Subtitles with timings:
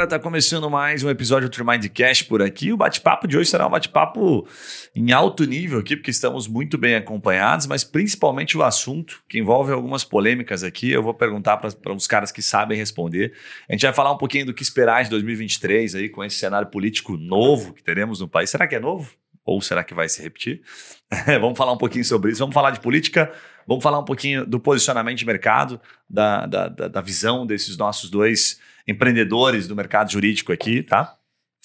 [0.00, 2.72] galera, tá começando mais um episódio do Mindcast por aqui.
[2.72, 4.46] O bate-papo de hoje será um bate-papo
[4.94, 9.72] em alto nível aqui, porque estamos muito bem acompanhados, mas principalmente o assunto que envolve
[9.72, 10.90] algumas polêmicas aqui.
[10.90, 13.34] Eu vou perguntar para uns caras que sabem responder.
[13.68, 16.68] A gente vai falar um pouquinho do que esperar de 2023 aí com esse cenário
[16.68, 18.48] político novo que teremos no país.
[18.48, 19.10] Será que é novo?
[19.44, 20.62] Ou será que vai se repetir?
[21.42, 22.38] vamos falar um pouquinho sobre isso.
[22.38, 23.30] Vamos falar de política,
[23.66, 25.78] vamos falar um pouquinho do posicionamento de mercado,
[26.08, 31.16] da, da, da, da visão desses nossos dois empreendedores do mercado jurídico aqui, tá?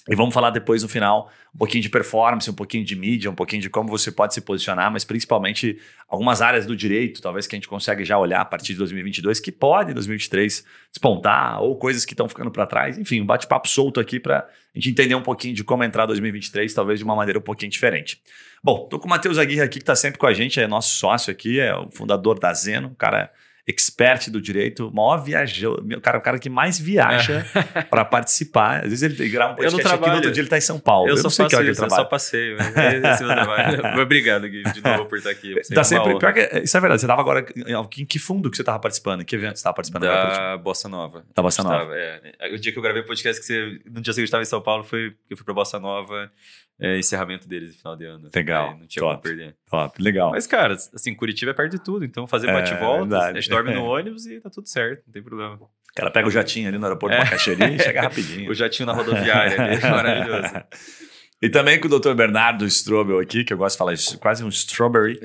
[0.07, 3.33] E vamos falar depois no final um pouquinho de performance, um pouquinho de mídia, um
[3.33, 7.55] pouquinho de como você pode se posicionar, mas principalmente algumas áreas do direito, talvez que
[7.55, 11.77] a gente consegue já olhar a partir de 2022, que pode em 2023 despontar, ou
[11.77, 12.97] coisas que estão ficando para trás.
[12.97, 14.45] Enfim, um bate-papo solto aqui para a
[14.75, 18.21] gente entender um pouquinho de como entrar 2023, talvez de uma maneira um pouquinho diferente.
[18.61, 20.97] Bom, tô com o Matheus Aguirre aqui, que está sempre com a gente, é nosso
[20.97, 23.31] sócio aqui, é o fundador da Zeno, cara
[23.67, 27.81] expert do direito, maior viajou, o cara, o cara que mais viaja é.
[27.89, 28.83] para participar.
[28.83, 31.07] Às vezes ele grava um podcast aqui, no outro dia ele está em São Paulo.
[31.07, 31.99] Eu, eu só não sei que hora que ele trabalha.
[31.99, 32.57] Eu só passeio.
[33.91, 35.55] Mas Obrigado Gui, de novo por estar aqui.
[35.73, 37.45] Tá sempre, pior que, isso é verdade, você estava agora,
[37.97, 39.25] em que fundo que você estava participando?
[39.25, 40.03] que evento você estava participando?
[40.03, 41.25] Da Bossa Nova.
[41.33, 41.79] Da Bossa Nova.
[41.79, 42.53] Tava, é.
[42.53, 44.61] O dia que eu gravei o podcast, que você, no dia seguinte estava em São
[44.61, 46.31] Paulo, foi eu fui para Bossa Nova
[46.79, 48.29] é, encerramento deles no final de ano.
[48.33, 48.71] Legal.
[48.71, 49.55] Aí, não tinha top, como perder.
[49.69, 50.31] Top, legal.
[50.31, 53.73] Mas, cara, assim, Curitiba é perto de tudo, então fazer bate-volta, é, a gente dorme
[53.73, 55.55] no ônibus e tá tudo certo, não tem problema.
[55.55, 57.19] O cara pega o jatinho ali no aeroporto é.
[57.19, 58.51] Macaxerim e chega rapidinho.
[58.51, 60.53] o jatinho na rodoviária ali, é maravilhoso.
[61.41, 62.13] E também com o Dr.
[62.13, 65.19] Bernardo Strobel aqui, que eu gosto de falar isso, quase um strawberry.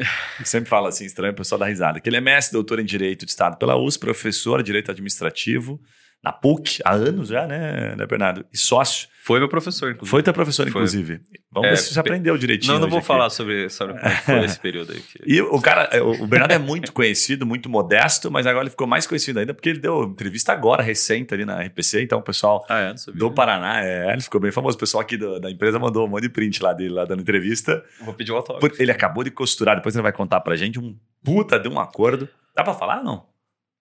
[0.44, 1.98] Sempre fala assim, estranho, o pessoal dá risada.
[1.98, 5.80] Que ele é mestre, doutor em Direito de Estado pela USP, professor de Direito Administrativo
[6.22, 8.44] na PUC há anos já, né, né Bernardo?
[8.52, 10.10] E sócio foi meu professor, inclusive.
[10.10, 11.18] Foi teu professor, inclusive.
[11.18, 11.40] Foi.
[11.52, 12.72] Vamos é, ver se você aprendeu direitinho.
[12.72, 13.06] Não, não vou aqui.
[13.06, 15.02] falar sobre, sobre como foi esse período aí.
[15.26, 18.86] E o cara, é, o Bernardo é muito conhecido, muito modesto, mas agora ele ficou
[18.86, 22.02] mais conhecido ainda porque ele deu entrevista agora, recente, ali na RPC.
[22.02, 24.76] Então, o pessoal ah, é, do Paraná, é, ele ficou bem famoso.
[24.76, 27.20] O pessoal aqui do, da empresa mandou um monte de print lá dele, lá dando
[27.20, 27.84] entrevista.
[28.00, 28.82] Vou pedir o um autógrafo.
[28.82, 32.28] Ele acabou de costurar, depois ele vai contar pra gente um puta de um acordo.
[32.54, 33.26] Dá pra falar não?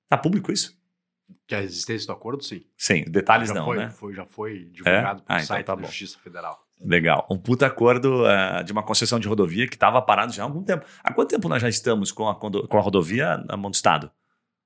[0.10, 0.79] Tá público isso?
[1.48, 2.64] Que a existência do acordo, sim.
[2.78, 3.90] Sim, detalhes já não, foi, né?
[3.90, 5.26] Foi, já foi divulgado é?
[5.26, 5.88] pelo ah, então site então tá da.
[5.88, 6.60] Justiça Federal.
[6.82, 7.28] Legal.
[7.30, 10.64] Um puta acordo uh, de uma concessão de rodovia que estava parado já há algum
[10.64, 10.86] tempo.
[11.04, 14.10] Há quanto tempo nós já estamos com a, com a rodovia na mão do Estado?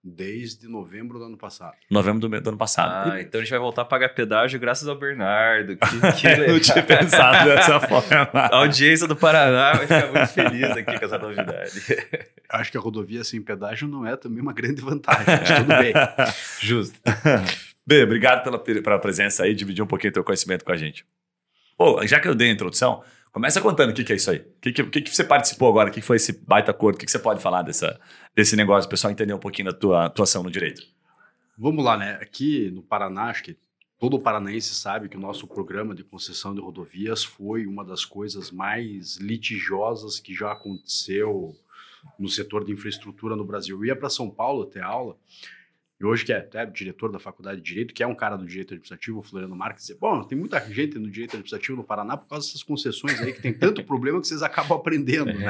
[0.06, 1.75] Desde novembro do ano passado.
[1.90, 3.12] Novembro do, do ano passado.
[3.12, 5.78] Ah, então a gente vai voltar a pagar pedágio graças ao Bernardo.
[5.78, 5.86] Que,
[6.19, 8.30] que Não tinha pensado dessa forma.
[8.34, 11.81] A audiência do Paraná vai ficar muito feliz aqui com essa novidade.
[12.50, 15.94] Acho que a rodovia sem pedágio não é também uma grande vantagem, mas tudo bem.
[16.59, 17.00] Justo.
[17.85, 21.06] Bem, obrigado pela, pela presença aí, dividir um pouquinho o teu conhecimento com a gente.
[21.78, 24.38] Pô, já que eu dei a introdução, Começa contando o que, que é isso aí.
[24.38, 25.89] O que, que, que, você participou agora?
[25.89, 26.97] O que, foi esse baita acordo?
[26.97, 27.99] O que, que você pode falar dessa,
[28.35, 30.83] desse negócio, o pessoal entender um pouquinho da tua atuação no direito?
[31.57, 32.19] Vamos lá, né?
[32.22, 33.57] Aqui no Paraná, acho que
[33.97, 38.51] todo paranaense sabe que o nosso programa de concessão de rodovias foi uma das coisas
[38.51, 41.55] mais litigiosas que já aconteceu
[42.19, 43.77] no setor de infraestrutura no Brasil.
[43.77, 45.17] Eu ia para São Paulo ter aula
[45.99, 48.45] e hoje, que é até diretor da Faculdade de Direito, que é um cara do
[48.45, 52.17] direito administrativo, o Floriano Marques, dizer, bom, tem muita gente no direito administrativo no Paraná
[52.17, 55.27] por causa dessas concessões aí, que tem tanto problema que vocês acabam aprendendo.
[55.27, 55.47] Né?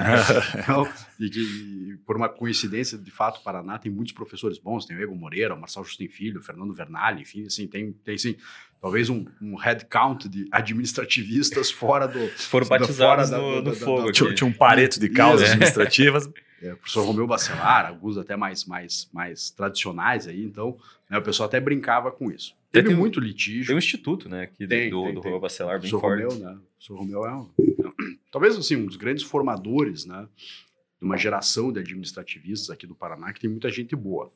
[0.60, 0.88] Então,
[1.20, 5.02] e que, por uma coincidência, de fato, o Paraná tem muitos professores bons, tem o
[5.02, 8.36] Ego Moreira, o Marcelo Justin Filho, o Fernando Vernali, enfim, assim, tem, tem sim,
[8.82, 12.28] talvez um, um headcount de administrativistas fora do...
[12.28, 14.06] Foram batizados fora no, da, da, fogo.
[14.08, 16.30] Da, tinha, tinha, um pareto de causas administrativas
[16.64, 20.78] é, o professor Romeu Bacelar, alguns até mais, mais, mais tradicionais aí, então
[21.10, 22.56] né, o pessoal até brincava com isso.
[22.72, 23.68] Teve tem, muito litígio.
[23.68, 26.24] Tem um instituto, né, que tem, do, tem, do Romeu Bacelar bem forte.
[26.24, 27.50] Romeu, né, o professor Romeu é um,
[28.32, 30.26] talvez assim, um dos grandes formadores, né,
[31.00, 34.32] de uma geração de administrativistas aqui do Paraná, que tem muita gente boa.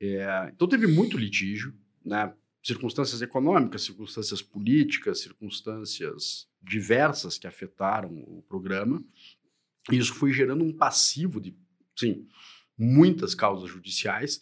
[0.00, 1.74] É, então teve muito litígio,
[2.04, 9.02] né, circunstâncias econômicas, circunstâncias políticas, circunstâncias diversas que afetaram o programa,
[9.90, 11.56] e isso foi gerando um passivo de,
[11.96, 12.26] sim,
[12.76, 14.40] muitas causas judiciais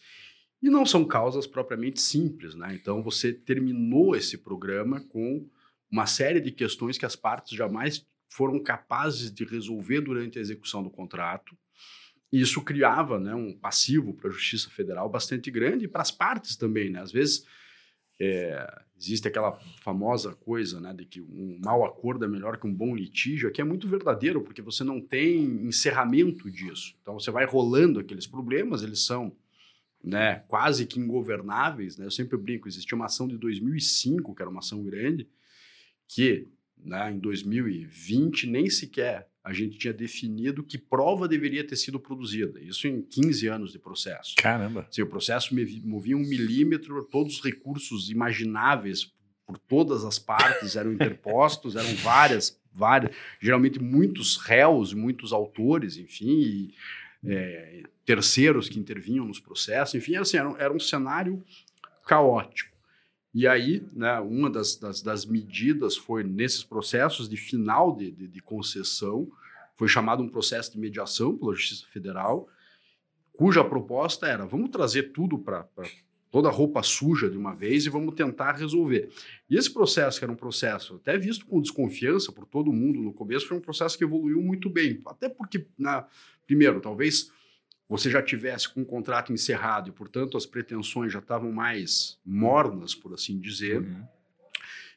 [0.62, 2.74] e não são causas propriamente simples, né?
[2.74, 5.48] Então você terminou esse programa com
[5.90, 10.82] uma série de questões que as partes jamais foram capazes de resolver durante a execução
[10.82, 11.56] do contrato.
[12.30, 16.10] E isso criava né, um passivo para a Justiça Federal bastante grande e para as
[16.10, 16.90] partes também.
[16.90, 17.00] Né?
[17.00, 17.46] Às vezes
[18.20, 22.74] é, existe aquela famosa coisa né, de que um mau acordo é melhor que um
[22.74, 26.96] bom litígio, que é muito verdadeiro, porque você não tem encerramento disso.
[27.00, 29.32] Então você vai rolando aqueles problemas, eles são
[30.02, 31.96] né, quase que ingovernáveis.
[31.96, 32.06] Né?
[32.06, 35.28] Eu sempre brinco, existia uma ação de 2005, que era uma ação grande,
[36.08, 41.98] que né, em 2020 nem sequer a gente tinha definido que prova deveria ter sido
[41.98, 42.60] produzida.
[42.60, 44.34] Isso em 15 anos de processo.
[44.36, 44.86] Caramba!
[44.90, 45.54] Assim, o processo
[45.84, 49.12] movia um milímetro, todos os recursos imagináveis
[49.46, 56.28] por todas as partes, eram interpostos, eram várias, várias, geralmente muitos réus, muitos autores, enfim,
[56.28, 56.74] e,
[57.24, 61.42] é, terceiros que intervinham nos processos, enfim, assim, era, era um cenário
[62.06, 62.77] caótico.
[63.34, 68.26] E aí, né, uma das, das, das, medidas foi nesses processos de final de, de,
[68.26, 69.30] de, concessão,
[69.76, 72.48] foi chamado um processo de mediação pela Justiça Federal,
[73.32, 75.68] cuja proposta era: vamos trazer tudo para
[76.30, 79.10] toda a roupa suja de uma vez e vamos tentar resolver.
[79.48, 83.12] E esse processo, que era um processo até visto com desconfiança por todo mundo no
[83.12, 85.00] começo, foi um processo que evoluiu muito bem.
[85.06, 86.04] Até porque, né,
[86.46, 87.30] primeiro, talvez
[87.88, 92.94] você já tivesse com o contrato encerrado e, portanto, as pretensões já estavam mais mornas,
[92.94, 93.80] por assim dizer.
[93.80, 94.04] Uhum.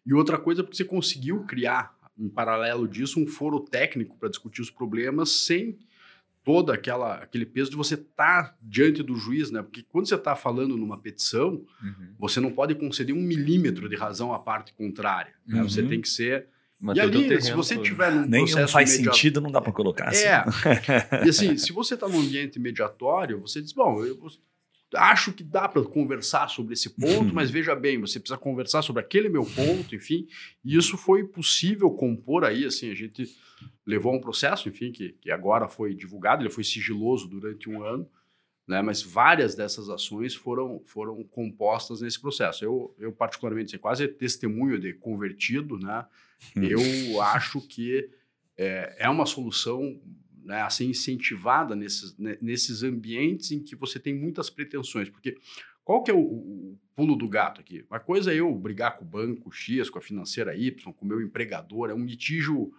[0.06, 4.62] E outra coisa, porque você conseguiu criar, em paralelo disso, um foro técnico para discutir
[4.62, 5.80] os problemas sem
[6.44, 9.62] toda aquela aquele peso de você estar tá diante do juiz, né?
[9.62, 12.14] Porque quando você está falando numa petição, uhum.
[12.20, 15.34] você não pode conceder um milímetro de razão à parte contrária.
[15.46, 15.62] Né?
[15.64, 15.90] Você uhum.
[15.90, 16.48] tem que ser
[16.96, 20.26] e ali, se você tiver num Nem processo faz sentido, não dá para colocar assim.
[20.26, 20.44] É.
[21.26, 24.18] e assim, se você está num ambiente mediatório, você diz, bom, eu
[24.96, 27.32] acho que dá para conversar sobre esse ponto, uhum.
[27.36, 30.28] mas veja bem, você precisa conversar sobre aquele meu ponto, enfim.
[30.66, 33.30] E isso foi possível compor aí, assim, a gente
[33.86, 38.08] levou um processo, enfim, que, que agora foi divulgado, ele foi sigiloso durante um ano,
[38.68, 42.64] né, mas várias dessas ações foram, foram compostas nesse processo.
[42.64, 46.06] Eu, eu particularmente, quase testemunho de convertido, né,
[46.56, 46.64] hum.
[46.64, 48.10] eu acho que
[48.58, 50.00] é, é uma solução
[50.44, 55.38] né, a ser incentivada nesses, nesses ambientes em que você tem muitas pretensões, porque
[55.84, 57.84] qual que é o, o, pulo do gato aqui?
[57.90, 61.08] Uma coisa é eu brigar com o banco X, com a financeira Y, com o
[61.08, 62.72] meu empregador, é um litígio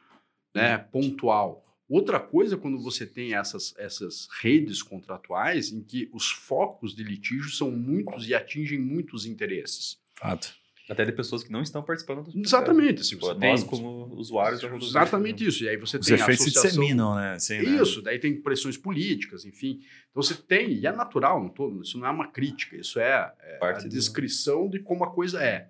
[0.55, 1.65] né, pontual.
[1.93, 7.51] Outra coisa quando você tem essas, essas redes contratuais em que os focos de litígio
[7.51, 9.99] são muitos e atingem muitos interesses.
[10.15, 10.55] Fato.
[10.89, 13.03] Até de pessoas que não estão participando do Exatamente.
[13.03, 15.65] Assim, você nós, como usuários, Exatamente isso.
[15.65, 16.71] E aí você Os tem efeitos associação...
[16.71, 17.35] se disseminam, né?
[17.35, 18.05] Assim, isso, né?
[18.05, 19.83] daí tem pressões políticas, enfim.
[20.11, 23.35] Então você tem, e é natural, não tô, isso não é uma crítica, isso é,
[23.39, 25.69] é a descrição de como a coisa é.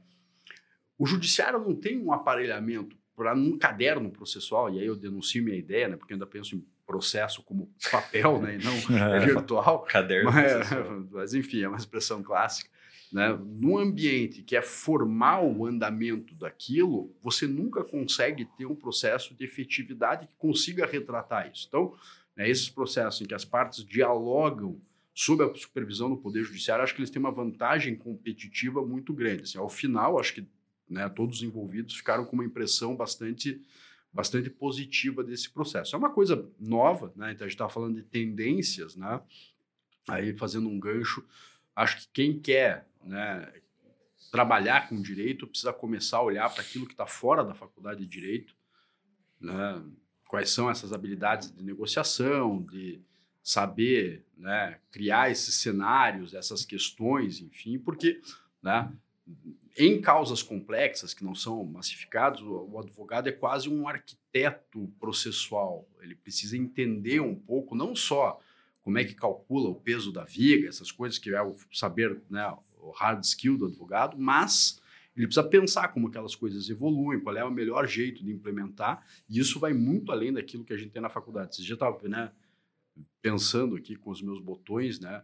[0.96, 5.56] O judiciário não tem um aparelhamento para num caderno processual, e aí eu denuncio minha
[5.56, 9.80] ideia, né, porque eu ainda penso em processo como papel, né, e não é, virtual.
[9.82, 10.32] Caderno.
[10.32, 10.70] Mas,
[11.10, 12.70] mas, enfim, é uma expressão clássica.
[13.12, 13.38] Né?
[13.44, 19.44] Num ambiente que é formal o andamento daquilo, você nunca consegue ter um processo de
[19.44, 21.66] efetividade que consiga retratar isso.
[21.68, 21.94] Então,
[22.34, 24.80] né, esses processos em que as partes dialogam
[25.14, 29.42] sob a supervisão do Poder Judiciário, acho que eles têm uma vantagem competitiva muito grande.
[29.42, 30.46] Assim, ao final, acho que
[30.92, 33.60] né, todos os envolvidos ficaram com uma impressão bastante,
[34.12, 35.96] bastante positiva desse processo.
[35.96, 39.20] É uma coisa nova, né, então a gente está falando de tendências, né,
[40.08, 41.24] aí fazendo um gancho,
[41.74, 43.52] acho que quem quer né,
[44.30, 48.06] trabalhar com direito precisa começar a olhar para aquilo que está fora da faculdade de
[48.06, 48.54] direito,
[49.40, 49.82] né,
[50.28, 53.00] quais são essas habilidades de negociação, de
[53.42, 58.20] saber né, criar esses cenários, essas questões, enfim, porque
[58.62, 58.92] né,
[59.76, 65.88] em causas complexas que não são massificadas, o, advogado é quase um arquiteto processual.
[66.00, 68.38] Ele precisa entender um pouco, não só
[68.82, 72.54] como é que calcula o peso da viga, essas coisas que é o saber, né,
[72.78, 74.80] o hard skill do advogado, mas
[75.16, 79.38] ele precisa pensar como aquelas coisas evoluem, qual é o melhor jeito de implementar, e
[79.38, 81.54] isso vai muito além daquilo que a gente tem na faculdade.
[81.54, 82.32] Você já estava né,
[83.20, 85.22] pensando aqui com os meus botões, né?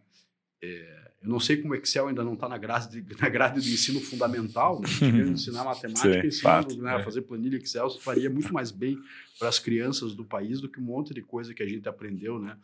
[0.62, 3.66] É, eu não sei como o Excel ainda não está na grade, na grade do
[3.66, 4.88] ensino fundamental, né?
[5.30, 7.04] ensinar matemática, Sim, ensinando né, é.
[7.04, 8.98] fazer planilha Excel, faria muito mais bem
[9.38, 12.38] para as crianças do país do que um monte de coisa que a gente aprendeu,
[12.38, 12.56] né?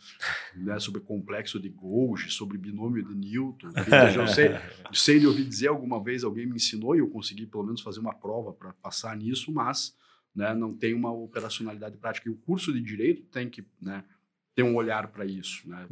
[0.57, 3.71] né sobre complexo de Golgi, sobre binômio de Newton.
[4.17, 4.51] Eu sei,
[4.93, 8.01] sei de ouvir dizer alguma vez, alguém me ensinou e eu consegui pelo menos fazer
[8.01, 9.95] uma prova para passar nisso, mas
[10.35, 12.29] né, não tem uma operacionalidade prática.
[12.29, 13.65] E o curso de Direito tem que...
[13.81, 14.05] Né,
[14.55, 15.87] ter um olhar para isso, né?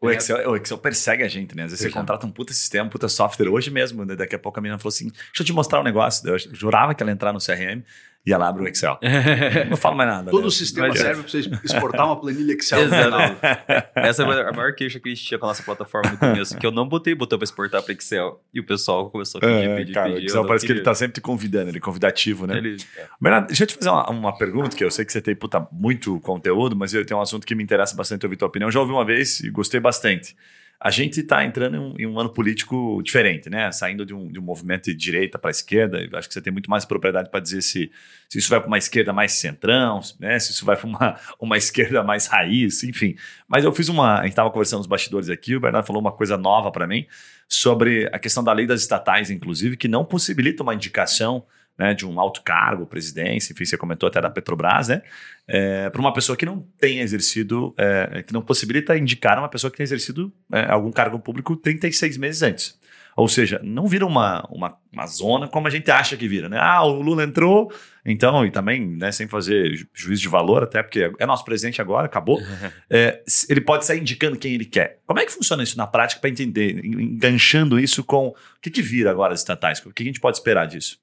[0.00, 1.64] O Excel, o Excel persegue a gente, né?
[1.64, 3.48] Às vezes você contrata um puta sistema, um puta software.
[3.48, 4.16] Hoje mesmo, né?
[4.16, 6.26] daqui a pouco a menina falou assim, deixa eu te mostrar um negócio.
[6.28, 7.82] Eu jurava que ela ia entrar no CRM
[8.26, 8.98] e ela abre o Excel.
[9.70, 10.30] não falo mais nada.
[10.32, 10.46] Todo né?
[10.48, 12.80] o sistema Mas, serve para você exportar uma planilha Excel.
[12.80, 13.36] Exato.
[13.94, 16.58] Essa é a maior queixa que a gente tinha com a nossa plataforma no começo,
[16.58, 18.42] que eu não botei botão para exportar para Excel.
[18.52, 20.24] E o pessoal começou a pedir, é, pedir, cara, pedir.
[20.24, 22.58] O Excel parece que ele está sempre te convidando, ele é convidativo, né?
[22.58, 23.06] Ele, é.
[23.20, 25.64] Bernardo, deixa eu te fazer uma, uma, pergunta, que eu sei que você tem puta,
[25.70, 28.66] muito conteúdo, mas eu tenho um assunto que me interessa bastante ouvir tua opinião.
[28.66, 30.34] Eu já ouvi uma vez e gostei bastante
[30.80, 33.72] a gente está entrando em um, em um, ano político diferente, né?
[33.72, 35.98] Saindo de um, de um movimento de direita para esquerda.
[36.18, 37.90] Acho que você tem muito mais propriedade para dizer se,
[38.28, 40.38] se isso vai para uma esquerda mais centrão, né?
[40.38, 43.16] se isso vai para uma, uma esquerda mais raiz, enfim.
[43.48, 44.18] Mas eu fiz uma.
[44.18, 47.06] A gente estava conversando nos bastidores aqui, o Bernardo falou uma coisa nova para mim
[47.48, 51.44] sobre a questão da lei das estatais, inclusive, que não possibilita uma indicação
[51.78, 55.02] né, de um alto cargo, presidência, enfim, você comentou até da Petrobras, né?
[55.46, 59.70] É, para uma pessoa que não tem exercido, é, que não possibilita indicar uma pessoa
[59.70, 62.78] que tem exercido é, algum cargo público 36 meses antes.
[63.16, 66.58] Ou seja, não vira uma, uma, uma, zona como a gente acha que vira, né?
[66.60, 67.72] Ah, o Lula entrou,
[68.04, 71.80] então, e também, né, sem fazer ju juízo de valor, até porque é nosso presidente
[71.80, 72.38] agora, acabou.
[72.90, 75.00] é, ele pode sair indicando quem ele quer.
[75.06, 78.82] Como é que funciona isso na prática para entender, enganchando isso com o que, que
[78.82, 79.80] vira agora as estatais?
[79.86, 80.98] O que a gente pode esperar disso?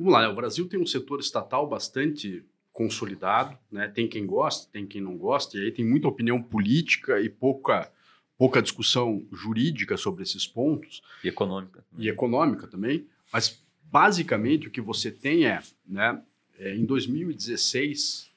[0.00, 0.28] Vamos lá, né?
[0.28, 2.42] o Brasil tem um setor estatal bastante
[2.72, 3.86] consolidado, né?
[3.86, 7.92] Tem quem gosta, tem quem não gosta, e aí tem muita opinião política e pouca
[8.38, 11.02] pouca discussão jurídica sobre esses pontos.
[11.22, 11.84] E econômica.
[11.98, 13.06] E econômica também.
[13.30, 16.22] Mas, basicamente, o que você tem é, né,
[16.58, 18.30] é, em 2016,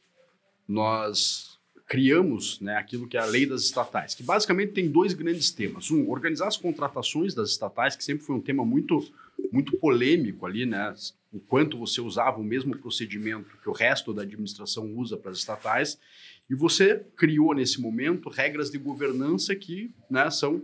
[0.68, 5.52] nós criamos né, aquilo que é a lei das estatais, que basicamente tem dois grandes
[5.52, 5.90] temas.
[5.90, 9.10] Um, organizar as contratações das estatais, que sempre foi um tema muito,
[9.52, 10.94] muito polêmico ali, né?
[11.32, 15.38] O quanto você usava o mesmo procedimento que o resto da administração usa para as
[15.38, 16.00] estatais.
[16.50, 20.64] E você criou nesse momento regras de governança que né, são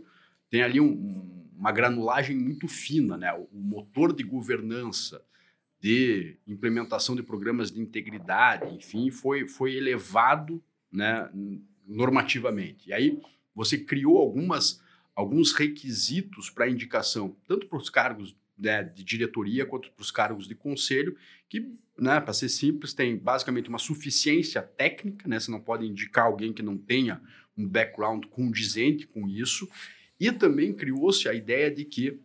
[0.50, 3.31] tem ali um, uma granulagem muito fina, né?
[3.33, 5.24] O motor de governança,
[5.79, 11.29] de implementação de programas de integridade, enfim, foi, foi elevado né,
[11.88, 12.89] normativamente.
[12.89, 13.21] E aí
[13.53, 14.81] você criou algumas,
[15.15, 20.47] alguns requisitos para indicação, tanto para os cargos né, de diretoria quanto para os cargos
[20.47, 21.15] de conselho,
[21.47, 26.25] que, né, para ser simples, tem basicamente uma suficiência técnica, né, você não pode indicar
[26.25, 27.21] alguém que não tenha
[27.57, 29.67] um background condizente com isso,
[30.19, 32.19] e também criou-se a ideia de que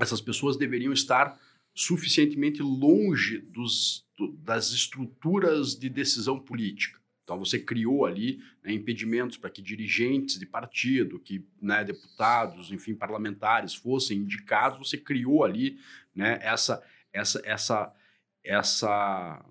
[0.00, 1.38] essas pessoas deveriam estar
[1.74, 7.01] suficientemente longe dos, do, das estruturas de decisão política.
[7.24, 12.94] Então você criou ali né, impedimentos para que dirigentes de partido, que né, deputados, enfim,
[12.94, 14.78] parlamentares fossem indicados.
[14.78, 15.78] Você criou ali
[16.14, 17.94] né, essa essa essa
[18.44, 19.44] essa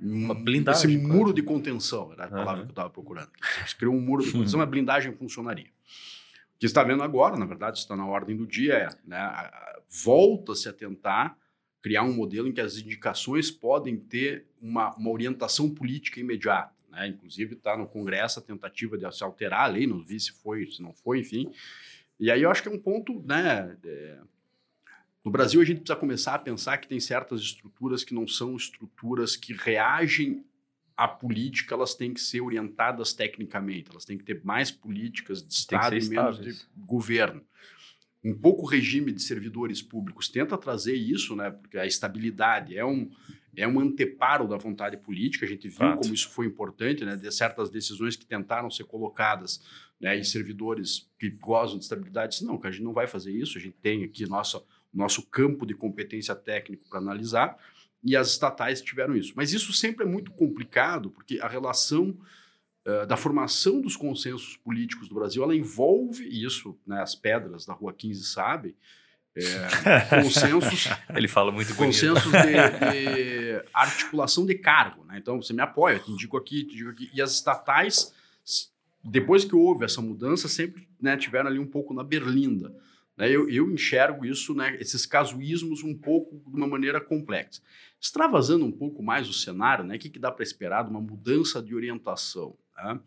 [0.00, 2.60] uma blindagem, esse muro de contenção, era a palavra uhum.
[2.60, 3.30] que eu estava procurando.
[3.66, 5.66] Você criou um muro de contenção, uma blindagem funcionaria.
[5.66, 9.50] O que está vendo agora, na verdade, está na ordem do dia, é né,
[10.04, 11.36] volta-se a tentar
[11.82, 16.77] criar um modelo em que as indicações podem ter uma, uma orientação política imediata.
[16.98, 17.08] Né?
[17.08, 20.66] Inclusive está no Congresso a tentativa de se alterar a lei, não vi se foi,
[20.66, 21.50] se não foi, enfim.
[22.18, 23.76] E aí eu acho que é um ponto, né?
[23.84, 24.18] É...
[25.24, 28.56] No Brasil a gente precisa começar a pensar que tem certas estruturas que não são
[28.56, 30.44] estruturas que reagem
[30.96, 35.52] à política, elas têm que ser orientadas tecnicamente, elas têm que ter mais políticas de
[35.52, 37.44] Estado e menos de governo
[38.24, 41.50] um pouco o regime de servidores públicos tenta trazer isso, né?
[41.50, 43.10] Porque a estabilidade é um,
[43.60, 45.44] é um anteparo da vontade política.
[45.44, 46.00] A gente viu Fato.
[46.00, 47.16] como isso foi importante, né?
[47.16, 49.62] De certas decisões que tentaram ser colocadas,
[50.00, 50.16] né?
[50.18, 53.58] E servidores que gozam de estabilidade disse, não, que a gente não vai fazer isso.
[53.58, 57.58] A gente tem aqui nosso nosso campo de competência técnico para analisar.
[58.02, 59.32] E as estatais tiveram isso.
[59.36, 62.16] Mas isso sempre é muito complicado, porque a relação
[62.84, 67.74] eh, da formação dos consensos políticos do Brasil, ela envolve isso, né, as pedras da
[67.74, 68.74] Rua 15 sabem,
[69.36, 70.88] é, consensos.
[71.14, 75.04] Ele fala muito Consensos de, de, articulação de cargo.
[75.04, 75.18] Né?
[75.18, 77.10] Então, você me apoia, eu te indico aqui, te indico aqui.
[77.14, 78.12] E as estatais,
[79.02, 82.74] depois que houve essa mudança, sempre né, tiveram ali um pouco na berlinda.
[83.16, 83.28] Né?
[83.28, 87.62] Eu, eu enxergo isso, né, esses casuísmos, um pouco de uma maneira complexa.
[88.00, 91.00] Extravasando um pouco mais o cenário, né, o que, que dá para esperar de uma
[91.00, 92.56] mudança de orientação?
[92.76, 93.00] Né?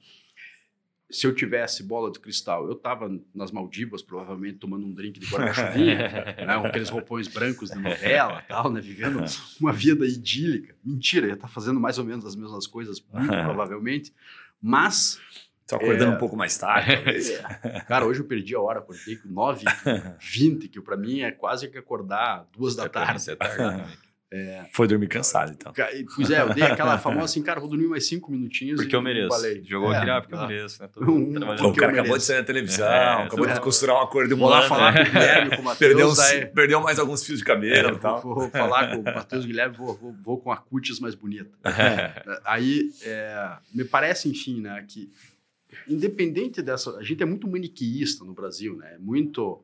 [1.12, 5.26] Se eu tivesse bola de cristal, eu estava nas Maldivas, provavelmente tomando um drink de
[5.28, 5.98] guarda-chuvinha,
[6.46, 6.60] né?
[6.60, 8.80] com aqueles roupões brancos de novela, tal, né?
[8.80, 9.24] vivendo
[9.60, 10.76] uma vida idílica.
[10.84, 14.14] Mentira, ia estar tá fazendo mais ou menos as mesmas coisas, muito provavelmente,
[14.62, 15.20] mas
[15.72, 16.92] Estou acordando é, um pouco mais tarde.
[17.64, 17.80] É.
[17.82, 21.78] Cara, hoje eu perdi a hora, acordei com 9h20, que para mim é quase que
[21.78, 23.30] acordar duas da tarde.
[23.30, 23.98] É tarde
[24.34, 25.74] é, Foi dormir cansado, então.
[26.16, 28.80] Pois é, eu dei aquela famosa assim, cara, vou dormir mais cinco minutinhos.
[28.80, 29.28] Porque eu mereço.
[29.28, 29.62] Falei.
[29.66, 30.82] Jogou é, aqui, ah, porque eu mereço.
[30.82, 30.90] Né?
[31.02, 34.34] Um, o cara acabou de sair na televisão, é, acabou de costurar uma cor de
[34.34, 36.18] um lá falar com o Guilherme, com o Matheus.
[36.18, 38.22] Perdeu, aí, perdeu mais alguns fios de cabelo é, e tal.
[38.22, 41.52] Vou, vou falar com o Matheus Guilherme, vou, vou, vou, com a cutis mais bonita.
[42.46, 45.12] aí, é, me parece, enfim, né, que
[45.90, 46.96] independente dessa...
[46.98, 48.96] A gente é muito maniqueísta no Brasil, né?
[48.98, 49.62] Muito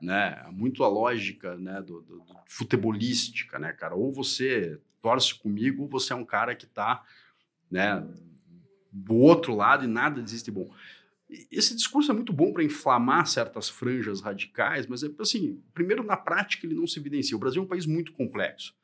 [0.00, 0.46] né?
[0.52, 3.94] Muito a lógica, né, do, do, do, futebolística, né, cara?
[3.94, 7.04] Ou você torce comigo, ou você é um cara que está,
[7.70, 8.06] né,
[8.92, 10.70] do outro lado e nada existe bom.
[11.50, 16.16] Esse discurso é muito bom para inflamar certas franjas radicais, mas é assim, primeiro na
[16.16, 17.36] prática ele não se evidencia.
[17.36, 18.74] O Brasil é um país muito complexo.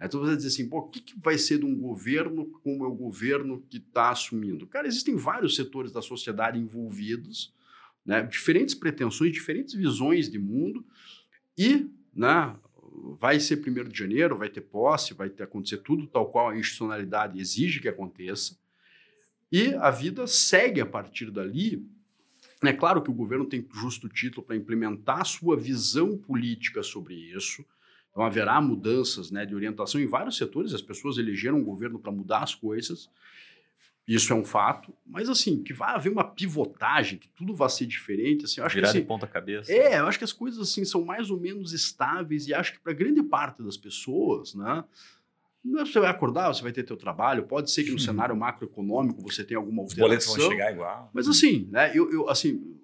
[0.00, 2.94] Então você diz assim, o que, que vai ser de um governo como é o
[2.94, 4.66] governo que está assumindo?
[4.66, 7.54] Cara, existem vários setores da sociedade envolvidos,
[8.04, 8.22] né?
[8.22, 10.84] diferentes pretensões, diferentes visões de mundo
[11.56, 12.56] e né,
[13.18, 16.56] vai ser primeiro de janeiro, vai ter posse, vai ter acontecer tudo tal qual a
[16.56, 18.56] institucionalidade exige que aconteça.
[19.50, 21.86] E a vida segue a partir dali.
[22.62, 27.14] É claro que o governo tem justo título para implementar a sua visão política sobre
[27.14, 27.64] isso.
[28.10, 30.72] Então haverá mudanças né, de orientação em vários setores.
[30.72, 33.10] As pessoas elegeram um governo para mudar as coisas.
[34.06, 37.86] Isso é um fato, mas assim, que vai haver uma pivotagem, que tudo vai ser
[37.86, 39.72] diferente, assim, acho Virar que assim, de ponta cabeça.
[39.72, 42.80] é, eu acho que as coisas assim são mais ou menos estáveis e acho que
[42.80, 44.84] para grande parte das pessoas, né,
[45.64, 48.34] não é, você vai acordar, você vai ter teu trabalho, pode ser que no cenário
[48.36, 51.10] macroeconômico você tenha alguma Os boletos alteração, vão chegar igual.
[51.14, 52.76] mas assim, né, eu, eu assim,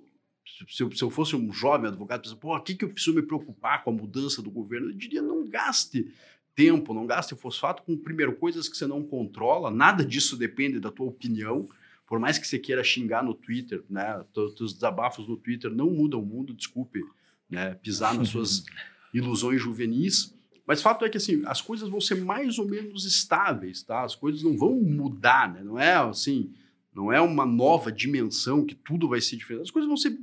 [0.69, 3.17] se eu, se eu fosse um jovem advogado, pensando, pô, o que, que eu preciso
[3.17, 4.91] me preocupar com a mudança do governo?
[4.91, 6.13] Eu diria, não gaste
[6.59, 10.91] tempo, não gaste fosfato com, primeiro, coisas que você não controla, nada disso depende da
[10.91, 11.69] tua opinião,
[12.05, 16.21] por mais que você queira xingar no Twitter, né, teus desabafos no Twitter não mudam
[16.21, 17.01] o mundo, desculpe,
[17.49, 18.65] né, pisar nas suas
[19.15, 20.35] ilusões juvenis,
[20.67, 24.03] mas fato é que assim, as coisas vão ser mais ou menos estáveis, tá?
[24.03, 25.63] As coisas não vão mudar, né?
[25.63, 26.53] Não é assim,
[26.93, 29.63] não é uma nova dimensão que tudo vai ser diferente.
[29.63, 30.19] As coisas vão ser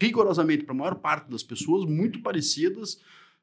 [0.00, 3.00] rigorosamente, para a maior parte das pessoas, muito parecidas.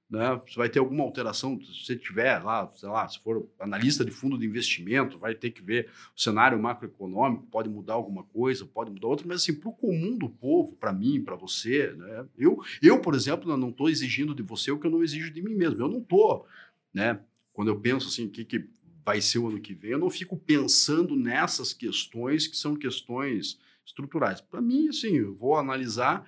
[0.10, 0.42] Né?
[0.48, 4.10] Você vai ter alguma alteração, se você tiver lá, sei lá, se for analista de
[4.10, 8.90] fundo de investimento, vai ter que ver o cenário macroeconômico, pode mudar alguma coisa, pode
[8.90, 12.26] mudar outra, mas assim, para o comum do povo, para mim, para você, né?
[12.36, 15.44] eu, eu, por exemplo, não estou exigindo de você o que eu não exijo de
[15.44, 15.80] mim mesmo.
[15.80, 16.48] Eu não estou,
[16.92, 17.20] né?
[17.54, 18.68] Quando eu penso assim, o que, que
[19.06, 23.60] vai ser o ano que vem, eu não fico pensando nessas questões que são questões
[23.86, 24.42] estruturais.
[24.42, 26.26] Para mim, assim, eu vou analisar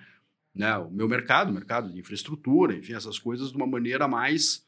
[0.54, 4.64] né, o meu mercado, o mercado de infraestrutura, enfim, essas coisas de uma maneira mais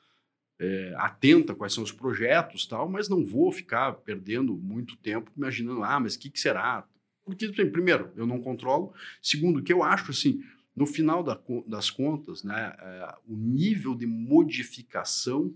[0.58, 5.82] é, atenta quais são os projetos tal, mas não vou ficar perdendo muito tempo imaginando,
[5.82, 6.86] ah, mas o que, que será?
[7.24, 8.92] Porque, assim, primeiro, eu não controlo.
[9.22, 10.42] Segundo, que eu acho, assim,
[10.76, 15.54] no final da, das contas, né, é, o nível de modificação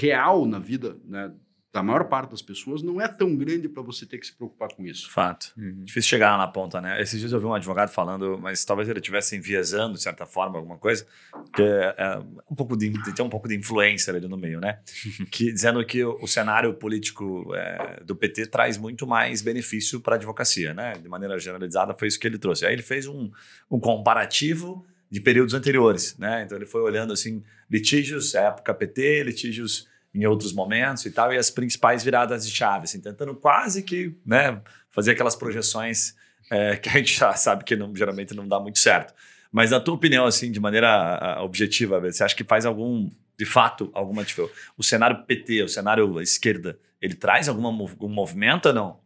[0.00, 1.34] real na vida né,
[1.72, 4.74] da maior parte das pessoas não é tão grande para você ter que se preocupar
[4.74, 5.08] com isso.
[5.08, 5.52] Fato.
[5.56, 5.84] Uhum.
[5.84, 7.00] Difícil chegar lá na ponta, né?
[7.00, 10.58] Esses dias eu vi um advogado falando, mas talvez ele estivesse enviesando, de certa forma,
[10.58, 11.06] alguma coisa,
[11.54, 12.18] que é, é
[12.50, 14.80] um pouco de, tem um pouco de influência ali no meio, né?
[15.30, 20.16] que, dizendo que o, o cenário político é, do PT traz muito mais benefício para
[20.16, 20.94] a advocacia, né?
[20.94, 22.66] De maneira generalizada, foi isso que ele trouxe.
[22.66, 23.30] Aí ele fez um,
[23.70, 26.42] um comparativo de períodos anteriores, né?
[26.44, 31.38] Então ele foi olhando assim litígios época PT, litígios em outros momentos e tal, e
[31.38, 36.14] as principais viradas de chave, assim, tentando quase que né, fazer aquelas projeções
[36.50, 39.14] é, que a gente já sabe que não, geralmente não dá muito certo.
[39.52, 43.90] Mas na tua opinião, assim, de maneira objetiva, você acha que faz algum, de fato,
[43.92, 44.54] alguma diferença?
[44.76, 49.00] O cenário PT, o cenário esquerda, ele traz alguma, algum movimento ou não?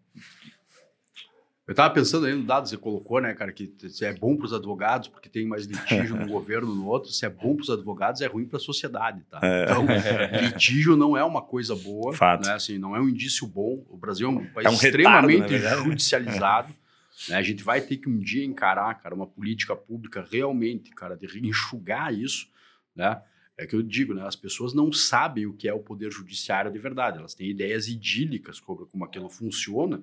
[1.66, 4.36] Eu estava pensando aí no dado que você colocou, né, cara, que se é bom
[4.36, 7.62] para os advogados, porque tem mais litígio num governo no outro, se é bom para
[7.62, 9.40] os advogados, é ruim para a sociedade, tá?
[9.42, 9.64] É.
[9.64, 9.86] Então,
[10.44, 12.46] litígio não é uma coisa boa, Fato.
[12.46, 13.82] né, assim, não é um indício bom.
[13.88, 15.84] O Brasil é um país É um retardo, extremamente verdade.
[15.84, 16.74] judicializado.
[17.30, 17.36] né?
[17.36, 21.26] A gente vai ter que um dia encarar, cara, uma política pública realmente, cara, de
[21.48, 22.46] enxugar isso,
[22.94, 23.22] né?
[23.56, 24.26] É que eu digo, né?
[24.26, 27.18] As pessoas não sabem o que é o poder judiciário de verdade.
[27.18, 30.02] Elas têm ideias idílicas sobre como aquilo funciona,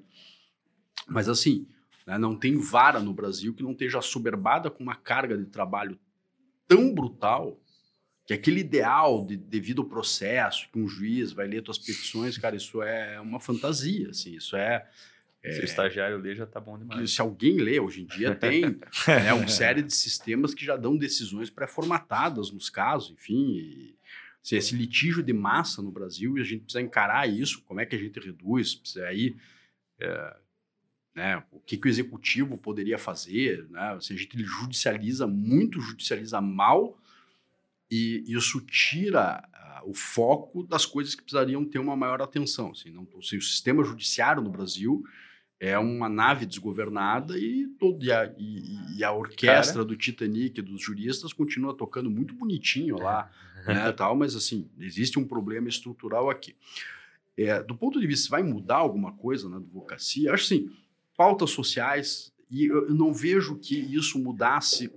[1.08, 1.68] mas assim,
[2.06, 6.00] né, não tem vara no Brasil que não esteja assoberbada com uma carga de trabalho
[6.68, 7.60] tão brutal
[8.26, 12.56] que aquele ideal de devido ao processo, que um juiz vai ler tuas petições, cara,
[12.56, 14.88] isso é uma fantasia, assim, isso é,
[15.44, 17.12] Se o estagiário ler, já tá bom demais.
[17.12, 18.62] se alguém lê, hoje em dia tem
[19.08, 23.96] né, uma série de sistemas que já dão decisões pré-formatadas nos casos, enfim, e,
[24.42, 27.86] se esse litígio de massa no Brasil e a gente precisa encarar isso, como é
[27.86, 29.36] que a gente reduz, precisa aí
[30.00, 30.38] é,
[31.16, 36.40] né, o que, que o executivo poderia fazer, né, se a gente judicializa muito, judicializa
[36.40, 36.98] mal
[37.90, 42.72] e isso tira ah, o foco das coisas que precisariam ter uma maior atenção.
[42.72, 45.04] Assim, não, o sistema judiciário no Brasil
[45.60, 50.82] é uma nave desgovernada e, todo, e, a, e- e a orquestra do Titanic dos
[50.82, 53.30] juristas continua tocando muito bonitinho lá,
[53.68, 56.56] né, tal, mas assim, existe um problema estrutural aqui.
[57.38, 60.72] É, do ponto de vista se vai mudar alguma coisa na advocacia, acho assim,
[61.22, 64.90] pautas sociais, e eu não vejo que isso mudasse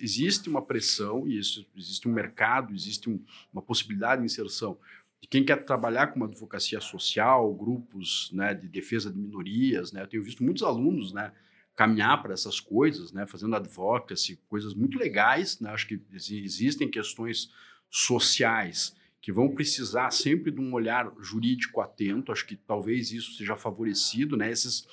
[0.00, 4.78] Existe uma pressão, e isso, existe um mercado, existe um- uma possibilidade de inserção
[5.20, 9.92] de quem quer trabalhar com uma advocacia social, grupos né, de defesa de minorias.
[9.92, 10.02] Né?
[10.02, 11.32] Eu tenho visto muitos alunos né,
[11.76, 15.60] caminhar para essas coisas, né, fazendo advocacy, coisas muito legais.
[15.60, 15.68] Né?
[15.68, 17.50] Acho que exi- existem questões
[17.90, 22.32] sociais que vão precisar sempre de um olhar jurídico atento.
[22.32, 24.50] Acho que talvez isso seja favorecido, né?
[24.50, 24.88] Esses,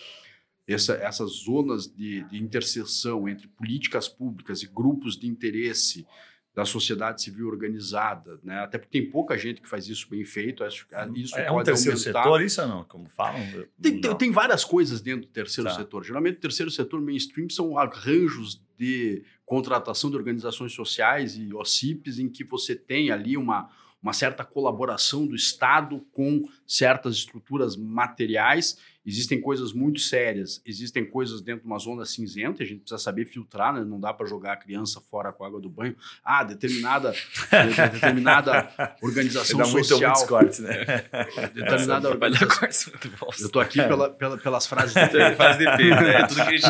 [0.74, 6.06] essa, essas zonas de, de interseção entre políticas públicas e grupos de interesse
[6.54, 8.60] da sociedade civil organizada, né?
[8.60, 10.64] Até porque tem pouca gente que faz isso bem feito.
[10.64, 12.24] Acho que isso é um terceiro aumentar.
[12.24, 12.84] setor, isso ou não?
[12.84, 13.40] Como falam?
[13.82, 15.76] Tem, tem várias coisas dentro do terceiro Tá.
[15.78, 16.04] setor.
[16.04, 22.28] Geralmente, o terceiro setor mainstream são arranjos de contratação de organizações sociais e OCIPs, em
[22.28, 23.70] que você tem ali uma,
[24.02, 28.78] uma certa colaboração do Estado com certas estruturas materiais.
[29.10, 33.26] Existem coisas muito sérias, existem coisas dentro de uma zona cinzenta, a gente precisa saber
[33.26, 33.84] filtrar, né?
[33.84, 35.96] não dá para jogar a criança fora com a água do banho.
[36.24, 38.70] Ah, determinada, de- determinada
[39.02, 40.12] organização muito, social.
[40.12, 40.86] muitos cortes, né?
[41.54, 42.48] Determinada organização.
[42.60, 43.42] cortes muito bons.
[43.42, 44.94] Eu tô aqui pela- pela- pelas frases
[45.36, 46.16] Faz defeito, né?
[46.22, 46.68] É tudo que a gente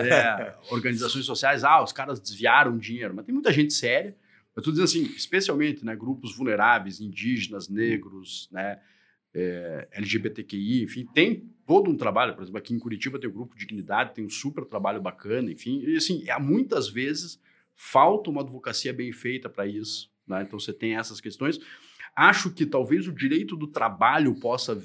[0.00, 4.16] é, organizações sociais, ah, os caras desviaram dinheiro, mas tem muita gente séria.
[4.56, 8.78] Eu estou dizendo assim, especialmente né, grupos vulneráveis, indígenas, negros, né,
[9.34, 12.34] é, LGBTQI, enfim, tem todo um trabalho.
[12.34, 15.82] Por exemplo, aqui em Curitiba tem o Grupo Dignidade, tem um super trabalho bacana, enfim.
[15.86, 17.40] E assim, há muitas vezes
[17.74, 20.10] falta uma advocacia bem feita para isso.
[20.26, 20.42] Né?
[20.42, 21.60] Então você tem essas questões.
[22.14, 24.80] Acho que talvez o direito do trabalho possa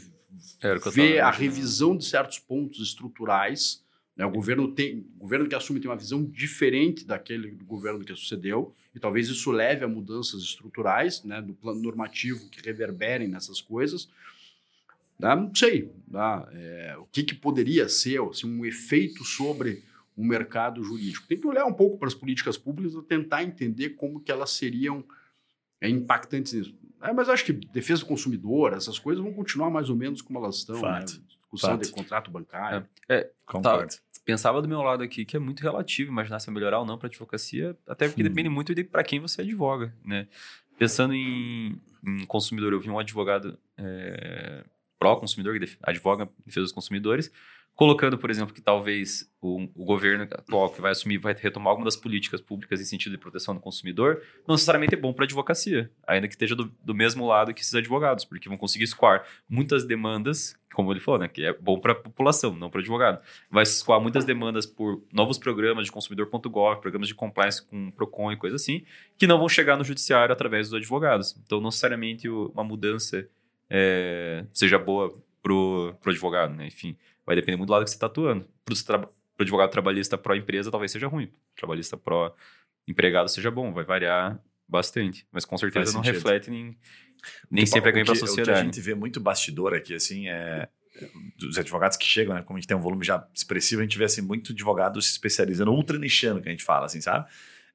[0.62, 3.84] eu ver a revisão de certos pontos estruturais.
[4.16, 4.26] Né?
[4.26, 8.16] O, governo tem, o governo que assume tem uma visão diferente daquele do governo que
[8.16, 13.60] sucedeu, e talvez isso leve a mudanças estruturais né, do plano normativo que reverberem nessas
[13.60, 14.08] coisas.
[15.24, 15.36] Né?
[15.36, 16.46] Não sei né?
[16.52, 19.82] É, o que, que poderia ser assim, um efeito sobre
[20.16, 21.26] o mercado jurídico.
[21.26, 24.52] Tem que olhar um pouco para as políticas públicas e tentar entender como que elas
[24.52, 25.04] seriam
[25.82, 26.76] é, impactantes nisso.
[27.02, 30.38] É, mas acho que defesa do consumidor, essas coisas vão continuar mais ou menos como
[30.40, 30.76] elas estão.
[30.76, 30.82] Né?
[30.82, 31.22] Fato.
[31.28, 31.86] Discussão Fato.
[31.86, 32.86] de contrato bancário.
[33.46, 33.96] Concordo.
[34.26, 36.98] Pensava do meu lado aqui que é muito relativo imaginar se vai melhorar ou não
[36.98, 38.26] para advocacia, até porque Hum.
[38.26, 40.28] depende muito de para quem você advoga, né?
[40.78, 44.64] Pensando em, em consumidor, eu vi um advogado é,
[45.04, 47.30] pró-consumidor que advoga em defesa dos consumidores,
[47.76, 51.86] colocando, por exemplo, que talvez o, o governo atual que vai assumir vai retomar alguma
[51.86, 55.28] das políticas públicas em sentido de proteção do consumidor, não necessariamente é bom para a
[55.28, 59.26] advocacia, ainda que esteja do, do mesmo lado que esses advogados, porque vão conseguir escoar
[59.50, 62.82] muitas demandas, como ele falou, né, que é bom para a população, não para o
[62.82, 63.20] advogado.
[63.50, 68.38] Vai escoar muitas demandas por novos programas de consumidor.gov, programas de compliance com Procon e
[68.38, 68.86] coisa assim,
[69.18, 71.36] que não vão chegar no judiciário através dos advogados.
[71.44, 73.28] Então, não necessariamente uma mudança
[73.76, 76.68] é, seja boa pro, pro advogado, né?
[76.68, 78.48] Enfim, vai depender muito do lado que você está atuando.
[78.64, 81.32] Pro, tra- pro advogado trabalhista pró-empresa, talvez seja ruim.
[81.56, 85.26] Trabalhista pró-empregado seja bom, vai variar bastante.
[85.32, 86.16] Mas com certeza Faz não sentido.
[86.16, 86.78] reflete nem,
[87.50, 88.66] nem sempre é ganho para a O que a sociedade.
[88.66, 90.70] gente vê muito bastidor aqui, assim, é
[91.40, 92.44] dos advogados que chegam, né?
[92.44, 95.10] Como a gente tem um volume já expressivo, a gente vê assim, muito advogado se
[95.12, 97.28] especializando, ultra nichando, que a gente fala, assim, sabe?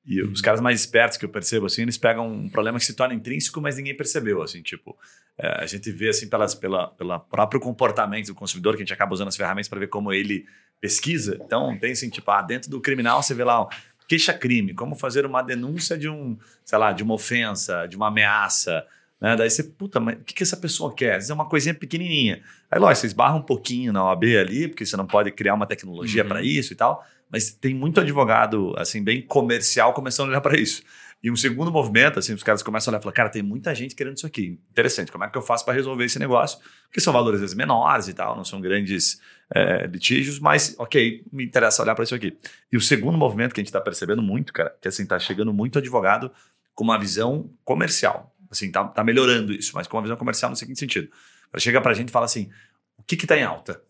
[0.09, 0.33] E Uhum.
[0.33, 3.13] os caras mais espertos que eu percebo, assim, eles pegam um problema que se torna
[3.15, 4.97] intrínseco, mas ninguém percebeu, assim, tipo,
[5.37, 8.93] é, a gente vê, assim, pelas, pela, pela próprio comportamento do consumidor, que a gente
[8.95, 10.47] acaba usando as ferramentas para ver como ele
[10.81, 11.39] pesquisa.
[11.45, 13.69] Então, tem assim, tipo, ah, dentro do criminal você vê lá, ó,
[14.09, 18.87] queixa-crime, como fazer uma denúncia de um, sei lá, de uma ofensa, de uma ameaça,
[19.21, 19.37] né?
[19.37, 21.11] Daí você, puta, mas o que, que essa pessoa quer?
[21.11, 22.41] Às vezes é uma coisinha pequenininha.
[22.71, 25.67] Aí, lógico, você esbarra um pouquinho na OAB ali, porque você não pode criar uma
[25.67, 26.29] tecnologia Uhum.
[26.29, 30.59] para isso e tal, mas tem muito advogado, assim, bem comercial começando a olhar para
[30.59, 30.83] isso.
[31.23, 33.75] E um segundo movimento, assim, os caras começam a olhar e falar, cara, tem muita
[33.75, 34.61] gente querendo isso aqui.
[34.71, 36.61] Interessante, como é que eu faço para resolver esse negócio?
[36.85, 39.21] Porque são valores às vezes menores e tal, não são grandes
[39.53, 42.37] é, litígios, mas, ok, me interessa olhar para isso aqui.
[42.71, 45.53] E o segundo movimento que a gente está percebendo muito, cara, que assim, tá chegando
[45.53, 46.31] muito advogado
[46.73, 48.33] com uma visão comercial.
[48.49, 51.11] Assim, tá, tá melhorando isso, mas com uma visão comercial no seguinte sentido.
[51.57, 52.49] Chega pra gente e fala assim:
[52.97, 53.83] o que que tá em alta?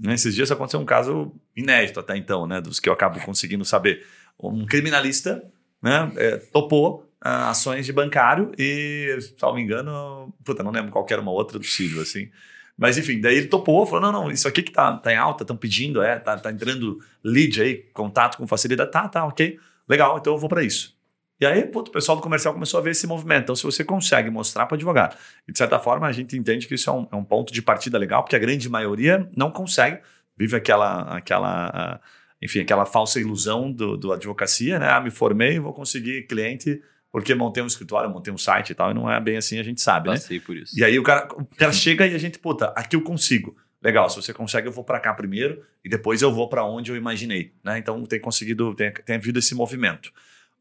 [0.00, 2.60] Né, Esses dias aconteceu um caso inédito até então, né?
[2.60, 4.06] Dos que eu acabo conseguindo saber.
[4.38, 5.42] Um criminalista
[5.82, 11.20] né, é, topou ah, ações de bancário e, salvo engano, puta, não lembro qual era
[11.20, 12.30] uma outra do Círio, assim.
[12.76, 15.44] Mas enfim, daí ele topou, falou: não, não, isso aqui que tá, tá em alta,
[15.44, 18.90] estão pedindo, é, tá, tá entrando lead aí, contato com facilidade.
[18.90, 19.58] Tá, tá, ok.
[19.88, 20.95] Legal, então eu vou para isso.
[21.38, 23.44] E aí, puto, o pessoal do comercial começou a ver esse movimento.
[23.44, 26.74] Então, se você consegue mostrar para advogado, e de certa forma a gente entende que
[26.74, 30.00] isso é um, é um ponto de partida legal, porque a grande maioria não consegue,
[30.36, 32.00] vive aquela, aquela ah,
[32.40, 34.88] enfim, aquela falsa ilusão do, do advocacia, né?
[34.88, 36.80] Ah, me formei, vou conseguir cliente
[37.12, 39.62] porque montei um escritório, montei um site e tal, e não é bem assim, a
[39.62, 40.16] gente sabe, né?
[40.16, 40.78] Passei por isso.
[40.78, 43.56] E aí o cara, o cara chega e a gente, puta, aqui eu consigo.
[43.82, 46.90] Legal, se você consegue, eu vou para cá primeiro e depois eu vou para onde
[46.90, 47.78] eu imaginei, né?
[47.78, 50.12] Então tem conseguido, tem, tem havido esse movimento.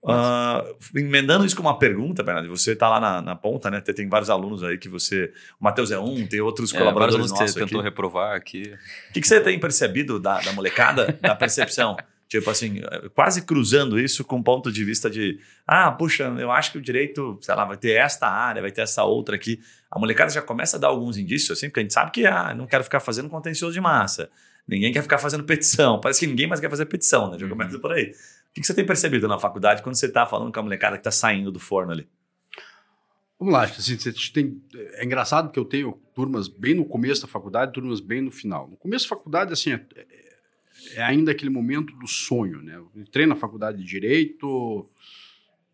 [0.07, 0.63] Ah,
[0.95, 3.81] emendando isso com uma pergunta, Bernardo, você está lá na, na ponta, né?
[3.81, 5.31] Tem, vários alunos aí que você.
[5.59, 7.69] O Matheus é um, tem outros É, colaboradores vários nossos você aqui.
[7.69, 8.73] tentou reprovar aqui.
[9.09, 11.95] O que, que você tem percebido da, da molecada, da percepção?
[12.27, 12.81] Tipo assim,
[13.13, 16.81] quase cruzando isso com um ponto de vista de, ah, puxa, eu acho que o
[16.81, 19.59] direito, sei lá, vai ter esta área, vai ter essa outra aqui.
[19.91, 22.53] A molecada já começa a dar alguns indícios, assim, porque a gente sabe que, ah,
[22.55, 24.29] não quero ficar fazendo contencioso de massa.
[24.67, 25.99] Ninguém quer ficar fazendo petição.
[25.99, 27.37] Parece que ninguém mais quer fazer petição, né?
[27.37, 27.51] Já Uhum.
[27.51, 28.11] começa por aí.
[28.49, 31.03] O que você tem percebido na faculdade quando você tá falando com a molecada que
[31.03, 32.07] tá saindo do forno ali?
[33.37, 33.97] Vamos lá, assim,
[34.33, 34.61] tem,
[34.93, 38.67] é engraçado que eu tenho turmas bem no começo da faculdade, turmas bem no final.
[38.69, 39.85] No começo da faculdade, assim, é,
[40.93, 42.75] é ainda aquele momento do sonho, né?
[42.77, 44.89] Eu entrei na faculdade de Direito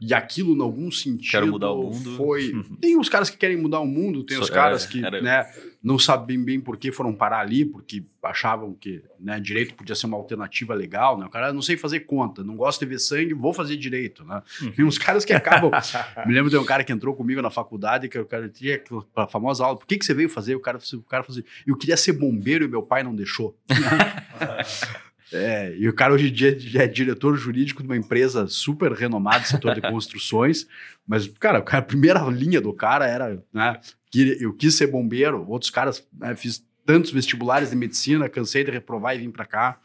[0.03, 2.17] e aquilo, em algum sentido, Quero mudar o mundo.
[2.17, 2.51] foi...
[2.81, 5.21] Tem os caras que querem mudar o mundo, tem Só- os caras é, que era-
[5.21, 5.45] né,
[5.83, 10.07] não sabem bem por que foram parar ali, porque achavam que né, Direito podia ser
[10.07, 11.25] uma alternativa legal, né?
[11.25, 14.23] O cara, "Ah, não sei fazer conta, não gosto de ver sangue, vou fazer Direito,
[14.23, 14.41] né?
[14.75, 15.71] Tem uns caras que acabam...
[16.25, 18.81] Me lembro de um cara que entrou comigo na faculdade, que o cara tinha
[19.15, 19.77] a famosa aula.
[19.77, 20.55] Por que, que você veio fazer?
[20.55, 23.55] O cara, o cara falou assim, eu queria ser bombeiro e meu pai não deixou.
[25.33, 29.39] É, e o cara hoje em dia é diretor jurídico de uma empresa super renomada
[29.39, 30.67] no setor de construções.
[31.07, 33.79] Mas, cara, a primeira linha do cara era, né?
[34.11, 38.71] que Eu quis ser bombeiro, outros caras, né, fiz tantos vestibulares de medicina, cansei de
[38.71, 39.79] reprovar e vim para cá.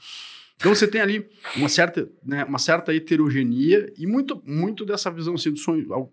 [0.56, 5.34] Então você tem ali uma certa, né, uma certa heterogeneia e muito, muito dessa visão
[5.34, 6.10] assim, do sonho.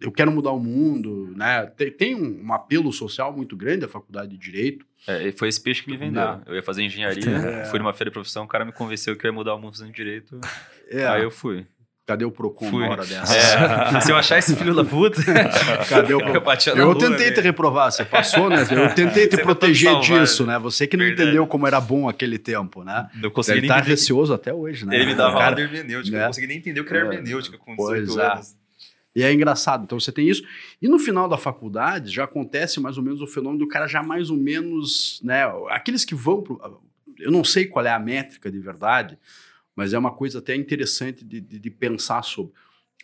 [0.00, 1.66] Eu quero mudar o mundo, né?
[1.76, 4.86] Tem, tem um, um apelo social muito grande a faculdade de direito.
[5.06, 6.40] É, e foi esse peixe que me vendeu.
[6.46, 7.64] Eu ia fazer engenharia, É.
[7.66, 9.76] fui numa feira de profissão, o cara me convenceu que eu ia mudar o mundo
[9.76, 10.40] fazendo direito.
[10.92, 11.64] É, Aí eu fui.
[12.04, 12.82] Cadê o Procon Fui.
[12.84, 13.32] hora dessa?
[13.36, 15.22] É, se eu achar esse filho da puta,
[15.88, 16.70] Cadê o eu Procon?
[16.76, 17.32] Eu rua, tentei né?
[17.32, 18.62] te reprovar, você passou, né?
[18.68, 20.58] Eu tentei te Você proteger salvar, disso, né?
[20.58, 21.28] Você que não Verdade.
[21.28, 23.08] entendeu como era bom aquele tempo, né?
[23.14, 24.96] Não consegui Ele tá receoso até hoje, né?
[24.96, 26.24] Ele me dava Cara, aula de hermenêutica, eu né?
[26.24, 28.32] não consegui nem entender o que era hermenêutica com Pois 18 é.
[28.32, 28.56] anos.
[29.20, 29.84] E é engraçado.
[29.84, 30.42] Então você tem isso.
[30.80, 34.02] E no final da faculdade já acontece mais ou menos o fenômeno do cara já
[34.02, 35.42] mais ou menos, né?
[35.68, 36.80] Aqueles que vão pro.
[37.18, 39.18] Eu não sei qual é a métrica de verdade,
[39.76, 42.54] mas é uma coisa até interessante de, de- de pensar sobre.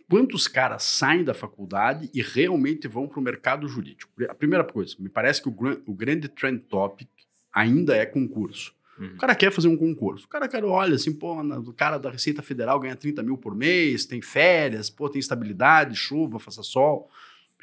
[0.08, 4.12] Quantos caras saem da faculdade e realmente vão para o mercado jurídico?
[4.28, 7.08] A primeira coisa, me parece que o, gran- o grande trend topic
[7.52, 8.72] ainda é concurso.
[8.98, 9.14] Uhum.
[9.14, 10.24] O cara quer fazer um concurso.
[10.24, 13.54] O cara quer, olha assim, pô, o cara da Receita Federal ganha 30 mil por
[13.54, 17.10] mês, tem férias, pô, tem estabilidade, chuva, faça sol.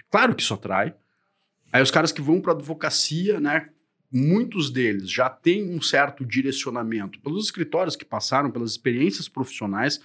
[0.09, 0.93] Claro que isso atrai.
[1.71, 3.69] Aí os caras que vão para advocacia, né?
[4.11, 9.99] Muitos deles já têm um certo direcionamento pelos escritórios que passaram, pelas experiências profissionais,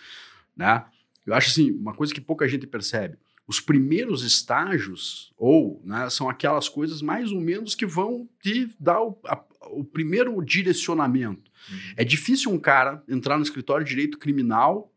[0.57, 0.87] né?
[1.27, 3.19] Eu acho assim, uma coisa que pouca gente percebe.
[3.49, 9.01] Os primeiros estágios, ou, né, são aquelas coisas mais ou menos que vão te dar
[9.03, 11.51] o, a- o primeiro direcionamento.
[11.97, 14.93] É difícil um cara entrar no escritório de direito criminal,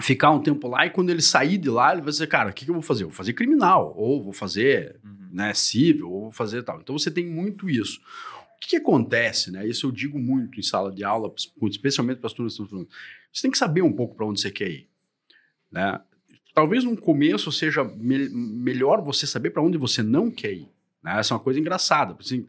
[0.00, 2.52] ficar um tempo lá e quando ele sair de lá, ele vai dizer, cara, o
[2.52, 3.04] que, que eu vou fazer?
[3.04, 5.28] Eu vou fazer criminal, ou vou fazer Uhum.
[5.32, 6.80] né, civil, ou vou fazer tal.
[6.80, 8.00] Então você tem muito isso.
[8.56, 9.66] O que, que acontece, né?
[9.66, 11.32] Isso eu digo muito em sala de aula,
[11.70, 12.88] especialmente para as turmas que estão falando.
[13.32, 14.88] Você tem que saber um pouco para onde você quer ir.
[15.70, 16.00] Né?
[16.56, 20.68] Talvez no começo seja me- melhor você saber para onde você não quer ir.
[21.04, 21.18] Né?
[21.20, 22.16] Essa é uma coisa engraçada.
[22.18, 22.46] Assim,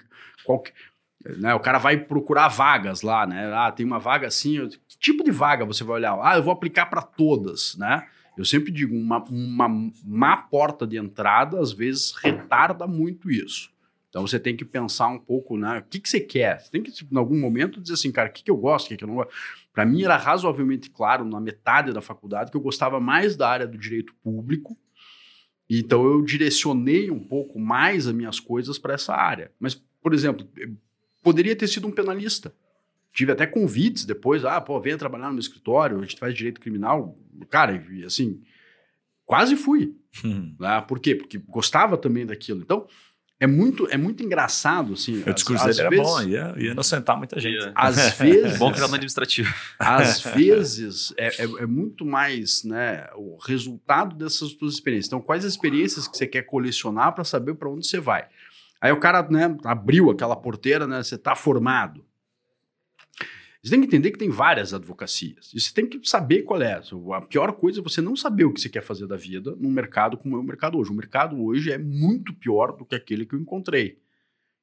[1.37, 3.51] né, o cara vai procurar vagas lá, né?
[3.53, 4.65] Ah, tem uma vaga assim.
[4.87, 6.17] Que tipo de vaga você vai olhar?
[6.23, 8.07] Ah, eu vou aplicar para todas, né?
[8.37, 9.67] Eu sempre digo, uma, uma
[10.05, 13.69] má porta de entrada, às vezes, retarda muito isso.
[14.17, 15.77] Então você tem que pensar um pouco, né?
[15.77, 16.59] O que, que você quer?
[16.59, 18.87] Você tem que, tipo, em algum momento, dizer assim, cara, o que, que eu gosto,
[18.87, 19.31] o que, que eu não gosto.
[19.71, 23.67] Para mim era razoavelmente claro, na metade da faculdade, que eu gostava mais da área
[23.67, 24.75] do direito público.
[25.69, 29.51] Então eu direcionei um pouco mais as minhas coisas para essa área.
[29.59, 30.49] Mas, por exemplo,
[31.21, 32.51] poderia ter sido um penalista.
[33.13, 36.59] Tive até convites depois, ah, pô, venha trabalhar no meu escritório, a gente faz direito
[36.59, 37.15] criminal.
[37.51, 38.41] Cara, assim,
[39.27, 39.95] quase fui.
[40.25, 40.55] Hum.
[40.59, 40.81] Né?
[40.87, 41.13] Por quê?
[41.13, 42.61] Porque gostava também daquilo.
[42.61, 42.87] Então,
[43.39, 45.21] é muito, é muito engraçado, assim.
[45.27, 47.53] O discurso às, dele era vezes, bom, ia, ia inocentar muita gente.
[47.53, 47.71] Ia.
[47.75, 49.53] Às vezes, Bom criado no administrativo.
[49.77, 55.07] às vezes é, é, é muito mais né, o resultado dessas tuas experiências.
[55.07, 58.27] Então, quais as experiências que você quer colecionar para saber para onde você vai?
[58.81, 62.03] Aí o cara né, abriu aquela porteira, né, você está formado.
[63.67, 65.51] Você tem que entender que tem várias advocacias.
[65.53, 66.81] E você tem que saber qual é.
[67.13, 69.69] A pior coisa é você não saber o que você quer fazer da vida num
[69.69, 70.89] mercado como é o mercado hoje.
[70.89, 73.99] O mercado hoje é muito pior do que aquele que eu encontrei.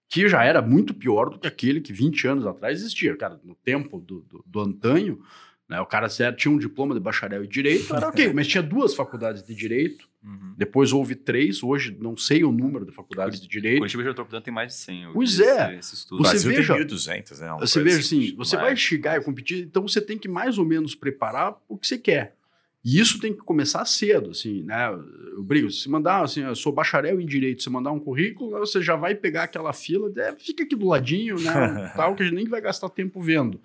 [0.09, 3.15] Que já era muito pior do que aquele que 20 anos atrás existia.
[3.15, 5.21] Cara, no tempo do, do, do antanho,
[5.69, 8.95] né, o cara tinha um diploma de bacharel em direito, era ok, mas tinha duas
[8.95, 10.09] faculdades de direito.
[10.23, 10.55] Uhum.
[10.57, 13.79] Depois houve três, hoje não sei o número de faculdades de direito.
[13.79, 15.03] Curitiba Metropolitana tem mais de 100.
[15.03, 15.77] eu Pois é.
[15.77, 15.97] Esse.
[15.97, 17.53] Você Brasil veja- tem 1.200, né?
[17.53, 18.81] Uma Você veja assim, você vai mais.
[18.81, 22.37] chegar e competir, então você tem que mais ou menos preparar o que você quer.
[22.85, 24.91] E isso tem que começar cedo, assim, né?
[25.35, 28.83] Eu brigo, se mandar, assim, eu sou bacharel em direito, se mandar um currículo, você
[28.83, 31.93] já vai pegar aquela fila, é, fica aqui do ladinho, né?
[31.97, 33.59] tal, que a gente nem vai gastar tempo vendo.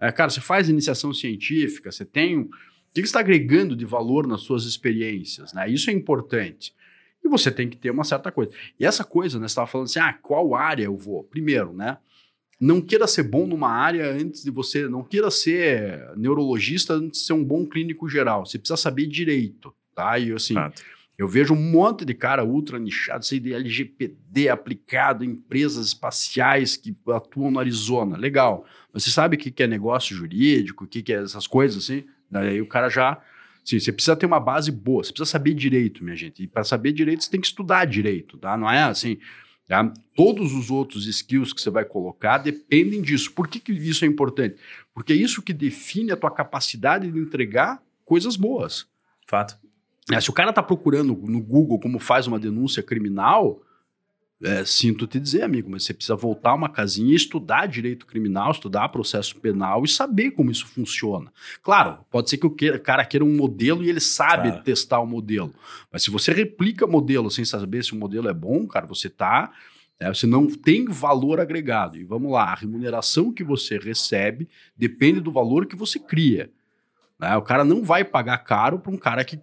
[0.00, 2.38] É, cara, você faz iniciação científica, você tem.
[2.38, 2.50] O
[2.92, 5.68] que que está agregando de valor nas suas experiências, né?
[5.70, 6.74] Isso é importante.
[7.22, 8.52] E você tem que ter uma certa coisa.
[8.78, 9.46] E essa coisa, né?
[9.46, 11.22] Você estava falando assim, ah, qual área eu vou?
[11.22, 11.98] Primeiro, né?
[12.60, 17.26] não queira ser bom numa área antes de você, não queira ser neurologista antes de
[17.26, 18.44] ser um bom clínico geral.
[18.44, 20.18] Você precisa saber direito, tá?
[20.18, 20.54] E assim.
[21.20, 26.78] Eu vejo um monte de cara ultra nichado, sei de LGPD aplicado em empresas espaciais
[26.78, 28.16] que atuam no Arizona.
[28.16, 28.64] Legal.
[28.90, 32.04] Mas você sabe o que é negócio jurídico, o que que é essas coisas assim?
[32.30, 33.20] Daí o cara já
[33.62, 36.42] Sim, você precisa ter uma base boa, você precisa saber direito, minha gente.
[36.42, 38.56] E para saber direito, você tem que estudar direito, tá?
[38.56, 39.18] Não é assim.
[39.68, 39.92] Tá?
[40.16, 43.30] Todos os outros skills que você vai colocar dependem disso.
[43.30, 44.56] Por que, que isso é importante?
[44.94, 48.86] Porque é isso que define a tua capacidade de entregar coisas boas.
[49.26, 49.58] Fato.
[50.12, 53.60] É, se o cara está procurando no Google como faz uma denúncia criminal,
[54.42, 58.50] é, sinto te dizer, amigo, mas você precisa voltar uma casinha e estudar direito criminal,
[58.50, 61.30] estudar processo penal e saber como isso funciona.
[61.62, 64.64] Claro, pode ser que o que- cara queira um modelo e ele sabe Claro.
[64.64, 65.52] testar o modelo.
[65.92, 69.52] Mas se você replica modelo sem saber se o modelo é bom, cara, você tá.
[70.02, 71.98] é, você não tem valor agregado.
[71.98, 76.50] E vamos lá, a remuneração que você recebe depende do valor que você cria.
[77.18, 77.36] né?
[77.36, 79.38] O cara não vai pagar caro para um cara que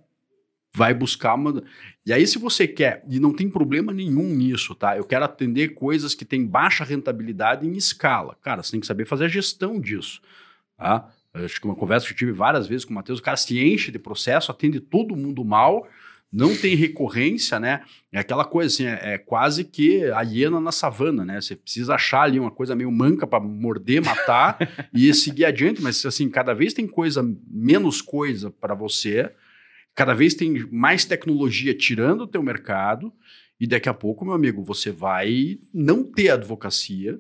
[0.78, 1.64] vai buscar uma.
[2.06, 4.96] E aí, se você quer, e não tem problema nenhum nisso, tá?
[4.96, 8.38] Eu quero atender coisas que têm baixa rentabilidade em escala.
[8.44, 10.22] Cara, você tem que saber fazer a gestão disso.
[10.78, 11.10] Tá?
[11.34, 13.60] Acho que uma conversa que eu tive várias vezes com o Matheus, o cara se
[13.60, 15.88] enche de processo, atende todo mundo mal,
[16.32, 17.82] não tem recorrência, né?
[18.12, 21.42] É aquela coisa assim, é, é quase que a hiena na savana, né?
[21.42, 24.60] Você precisa achar ali uma coisa meio manca para morder, matar
[24.94, 29.32] e seguir adiante, mas assim, cada vez tem coisa, menos coisa para você,
[29.98, 33.12] cada vez tem mais tecnologia tirando o teu mercado,
[33.60, 37.20] e daqui a pouco, meu amigo, você vai não ter advocacia.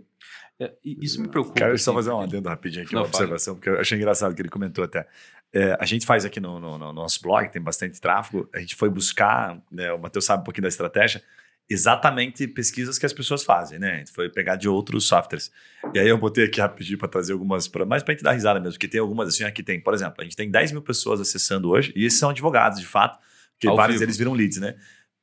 [0.59, 1.55] É, isso me preocupa.
[1.55, 3.23] Quero só assim, fazer um adendo rapidinho aqui, Não, uma fala.
[3.23, 5.07] observação, porque eu achei engraçado que ele comentou até.
[5.51, 8.75] É, a gente faz aqui no, no- no nosso blog, tem bastante tráfego, a gente
[8.75, 11.23] foi buscar, né, o Matheus sabe um pouquinho da estratégia,
[11.69, 13.95] exatamente pesquisas que as pessoas fazem, né?
[13.95, 15.51] A gente foi pegar de outros softwares.
[15.93, 18.31] E aí eu botei aqui rapidinho para trazer algumas, pra, mais para a gente dar
[18.31, 20.81] risada mesmo, porque tem algumas assim, aqui tem, por exemplo, a gente tem 10 mil
[20.81, 23.19] pessoas acessando hoje, e esses são advogados, de fato,
[23.53, 24.05] porque Ao vários vivo.
[24.05, 24.75] deles viram leads, né?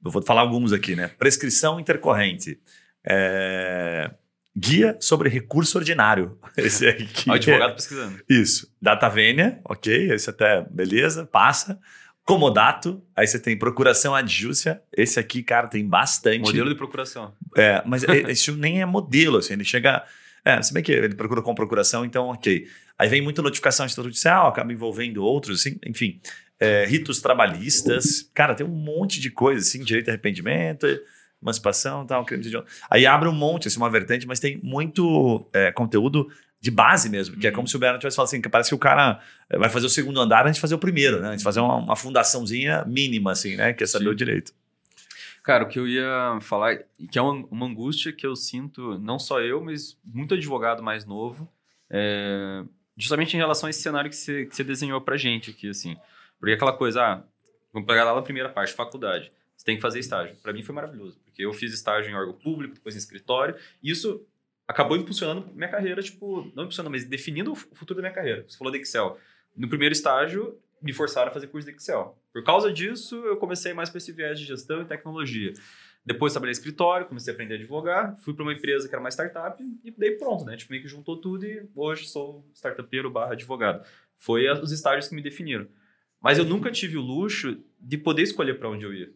[0.05, 1.09] Eu vou falar alguns aqui, né?
[1.19, 2.61] Prescrição intercorrente.
[3.07, 4.11] É,
[4.57, 6.39] Guia sobre recurso ordinário.
[6.57, 7.29] Esse aqui.
[7.29, 8.21] O advogado pesquisando.
[8.29, 8.73] Isso.
[8.81, 11.81] Data vênia, ok, esse até beleza, passa.
[12.25, 14.81] Comodato, aí você tem procuração adjúcia.
[14.97, 16.41] Esse aqui, cara, tem bastante.
[16.41, 17.35] Modelo de procuração.
[17.55, 20.03] É, mas esse nem é modelo, assim, ele chega.
[20.43, 22.67] É, se bem que ele procura com procuração, então ok.
[22.99, 26.21] Aí vem muita notificação judicial, acaba envolvendo outros, assim, enfim.
[26.59, 30.87] É, ritos trabalhistas, cara, tem um monte de coisa, assim, direito a arrependimento,
[31.43, 32.57] emancipação, tal, crime de
[32.89, 36.29] Aí abre um monte, assim, uma vertente, mas tem muito é, conteúdo
[36.65, 37.57] de base mesmo, que é Uhum.
[37.57, 39.85] como se o Bernardo tivesse falado assim, que parece que o cara é, vai fazer
[39.85, 41.29] o segundo andar antes de fazer o primeiro, né?
[41.29, 43.75] Antes de fazer uma, uma fundaçãozinha mínima, assim, né?
[43.75, 44.11] Que é saber Sim.
[44.11, 44.55] o direito.
[45.43, 46.79] Cara, o que eu ia falar,
[47.11, 51.05] que é uma, uma angústia que eu sinto, não só eu, mas muito advogado mais
[51.05, 51.47] novo,
[51.91, 52.63] é,
[52.97, 55.99] justamente em relação a esse cenário que você, que você desenhou pra gente aqui, assim.
[56.41, 57.23] Porque aquela coisa, ah,
[57.75, 59.31] vamos pegar lá na primeira parte, faculdade.
[59.55, 60.35] Você tem que fazer estágio.
[60.43, 63.91] Pra mim foi maravilhoso, porque eu fiz estágio em órgão público, depois em escritório, e
[63.91, 64.27] isso
[64.67, 68.45] acabou impulsionando minha carreira, tipo, não impulsionando, mas definindo o futuro da minha carreira.
[68.49, 69.19] Você falou de Excel.
[69.57, 72.19] No primeiro estágio, me forçaram a fazer curso de Excel.
[72.33, 75.53] Por causa disso, eu comecei mais para esse viés de gestão e tecnologia.
[76.05, 79.01] Depois trabalhei em escritório, comecei a aprender a advogar, fui para uma empresa que era
[79.01, 80.57] uma startup e daí pronto, né?
[80.57, 83.87] Tipo, meio que juntou tudo e hoje sou startupeiro barra advogado.
[84.19, 85.67] Foi os estágios que me definiram.
[86.21, 89.11] Mas eu nunca tive o luxo de poder escolher para onde eu ia.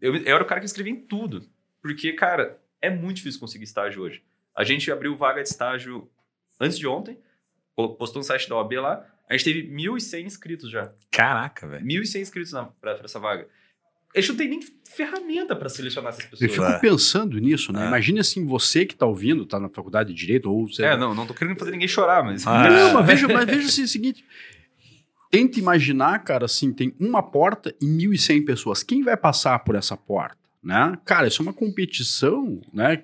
[0.00, 1.46] Eu, eu era o cara que escrevia em tudo.
[1.80, 4.22] Porque, cara, é muito difícil conseguir estágio hoje.
[4.56, 6.08] A gente abriu vaga de estágio
[6.60, 7.18] antes de ontem,
[7.76, 10.92] postou no site da OAB lá, a gente teve 1.100 inscritos já.
[11.10, 11.84] Caraca, velho.
[11.84, 13.46] 1.100 inscritos na- pra, pra essa vaga.
[14.14, 14.60] A gente não tem nem
[14.94, 16.52] ferramenta pra selecionar essas Eu pessoas.
[16.52, 16.78] fico É.
[16.78, 17.84] pensando nisso, né?
[17.84, 17.88] É.
[17.88, 20.84] Imagina assim, você que está ouvindo, está na faculdade de Direito, ou você.
[20.84, 22.46] É, não, não tô querendo fazer ninguém chorar, mas.
[22.46, 22.70] Ah.
[22.70, 24.24] Não, mas veja, mas veja assim, o seguinte.
[25.30, 28.82] Tenta imaginar, cara, assim, tem uma porta e 1.100 pessoas.
[28.82, 30.38] Quem vai passar por essa porta?
[30.62, 30.96] Né?
[31.04, 33.02] Cara, isso é uma competição né,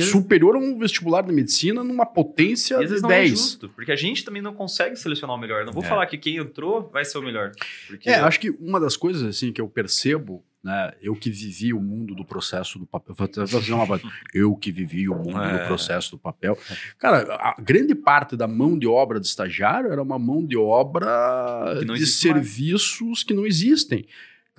[0.00, 3.30] vezes- superior a um vestibular de medicina numa potência às de vezes não é 10.
[3.30, 5.64] justo, porque a gente também não consegue selecionar o melhor.
[5.64, 5.86] Não vou É.
[5.86, 7.52] falar que quem entrou vai ser o melhor.
[7.86, 11.72] Porque É, acho que uma das coisas assim que eu percebo, né, eu que vivi
[11.72, 13.14] o mundo do processo do papel,
[14.34, 15.58] eu que vivi o mundo É.
[15.62, 16.58] do processo do papel.
[16.98, 21.74] Cara, a grande parte da mão de obra de estagiário era uma mão de obra
[21.84, 22.46] de existe mais.
[22.46, 24.06] serviços que não existem.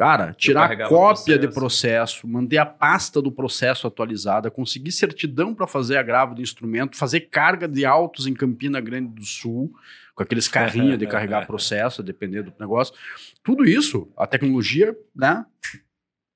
[0.01, 2.27] Cara, tirar cópia de processo.
[2.27, 7.67] manter a pasta do processo atualizada, conseguir certidão para fazer agravo de instrumento, fazer carga
[7.67, 9.71] de autos em Campina Grande do Sul,
[10.15, 12.95] com aqueles carrinhos de carregar processo, dependendo do negócio.
[13.43, 15.45] Tudo isso, a tecnologia, né?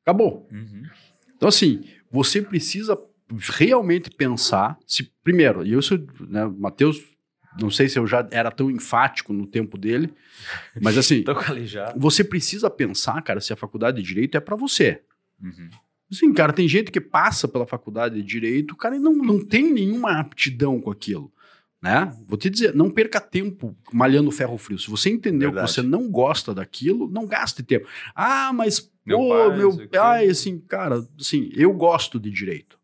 [0.03, 0.47] Acabou.
[0.51, 0.83] Uhum.
[1.35, 2.95] Então, assim, você precisa
[3.57, 5.97] realmente pensar, se primeiro, e eu sou,
[6.29, 7.03] né, Matheus,
[7.59, 10.13] não sei se eu já era tão enfático no tempo dele,
[10.81, 11.23] mas assim,
[11.95, 15.01] você precisa pensar, cara, se a faculdade de direito é para você.
[15.41, 15.69] Uhum.
[16.11, 19.71] Sim, cara, tem gente que passa pela faculdade de direito, cara, e não, não tem
[19.71, 21.31] nenhuma aptidão com aquilo.
[21.81, 22.11] Né?
[22.27, 24.79] Vou te dizer, não perca tempo malhando ferro frio.
[24.79, 25.67] Se você entendeu Verdade.
[25.67, 27.87] que você não gosta daquilo, não gaste tempo.
[28.15, 32.74] Ah, mas, Meu pô, pai, meu o pai, assim, cara, assim, eu gosto de direito.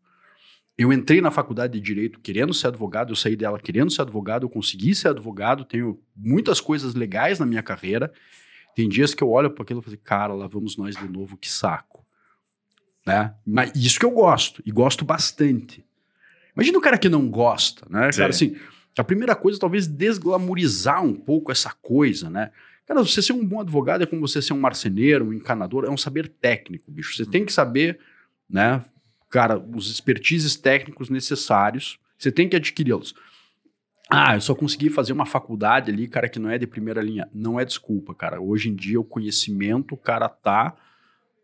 [0.82, 4.44] Eu entrei na faculdade de direito querendo ser advogado, eu saí dela querendo ser advogado,
[4.44, 8.12] eu consegui ser advogado, tenho muitas coisas legais na minha carreira.
[8.74, 11.06] Tem dias que eu olho para aquilo e falo, assim, cara, lá vamos nós de
[11.06, 12.04] novo, que saco.
[13.06, 13.32] Né?
[13.46, 15.84] Mas isso que eu gosto, e gosto bastante.
[16.56, 18.10] Imagina o cara que não gosta, né?
[18.10, 18.56] Cara, Sim.
[18.56, 18.56] assim,
[18.98, 22.50] a primeira coisa talvez desglamorizar um pouco essa coisa, né?
[22.86, 25.90] Cara, você ser um bom advogado é como você ser um marceneiro, um encanador, é
[25.90, 27.16] um saber técnico, bicho.
[27.16, 28.00] Você tem que saber,
[28.50, 28.84] né?
[29.32, 33.14] Cara, os expertises técnicos necessários, você tem que adquiri-los.
[34.10, 37.26] Ah, eu só consegui fazer uma faculdade ali, cara, que não é de primeira linha.
[37.32, 38.42] Não é desculpa, cara.
[38.42, 40.76] Hoje em dia o conhecimento, cara, tá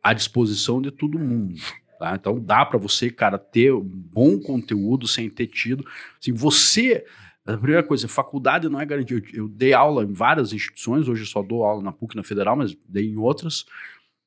[0.03, 1.55] à disposição de todo mundo.
[1.99, 2.15] Tá?
[2.15, 5.83] Então dá para você, cara, ter bom conteúdo sem ter tido.
[6.21, 7.07] Assim, você.
[7.47, 9.23] A primeira coisa, faculdade não é garantia.
[9.33, 12.77] Eu, dei aula em várias instituições, hoje só dou aula na PUC, na Federal, mas
[12.87, 13.65] dei em outras.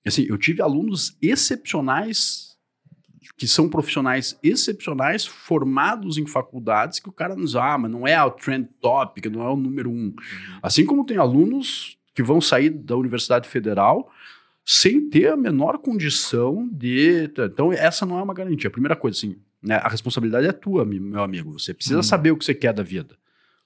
[0.03, 2.50] Assim, eu tive alunos excepcionais,
[3.38, 8.22] que são profissionais excepcionais, formados em faculdades, que o cara nos ah, mas não é
[8.24, 10.13] o trend topic, não é o número um.
[10.61, 14.11] Assim como tem alunos que vão sair da Universidade Federal
[14.65, 17.30] sem ter a menor condição de.
[17.38, 18.67] Então, essa não é uma garantia.
[18.67, 21.51] A primeira coisa, assim, né, a responsabilidade é tua, meu amigo.
[21.57, 22.03] Você precisa Uhum.
[22.03, 23.15] saber o que você quer da vida.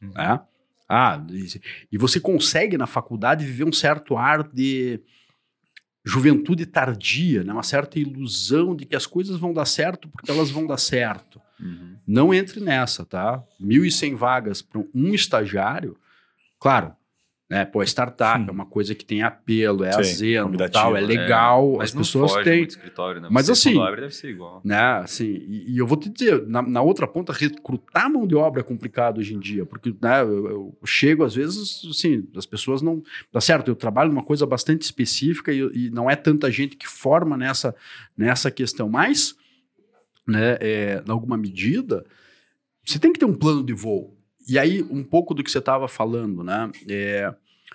[0.01, 0.12] Uhum.
[0.14, 0.39] né?
[0.88, 1.20] Ah,
[1.91, 4.99] e você consegue na faculdade viver um certo ar de
[6.06, 7.51] juventude tardia, né?
[7.51, 11.41] uma certa ilusão de que as coisas vão dar certo porque elas vão dar certo.
[11.60, 11.95] Uhum.
[12.06, 13.43] Não entre nessa, tá?
[13.60, 15.97] 1.100 vagas para um estagiário,
[16.60, 16.93] claro,
[17.50, 17.64] né?
[17.64, 18.48] Pô, startup Sim.
[18.50, 21.06] é uma coisa que tem apelo, é Sim, azeno, tal, é é.
[21.06, 22.58] legal, Mas as não pessoas foge têm.
[22.58, 23.28] muito escritório, né?
[23.32, 24.62] Mas Você, assim- abre, deve ser igual.
[24.64, 28.36] Né, assim, e, e eu vou te dizer, na, na outra ponta, recrutar mão de
[28.36, 32.46] obra é complicado hoje em dia, porque né, eu, eu chego, às vezes, assim, as
[32.48, 33.04] pessoas não.
[33.32, 36.88] Tá certo, eu trabalho numa coisa bastante específica e, e não é tanta gente que
[36.88, 37.76] forma nessa,
[38.18, 39.36] nessa questão, mas,
[40.28, 42.04] né, é, em alguma medida,
[42.84, 44.14] você tem que ter um plano de voo.
[44.48, 46.72] E aí, um pouco do que você estava falando, né?
[46.88, 47.34] É,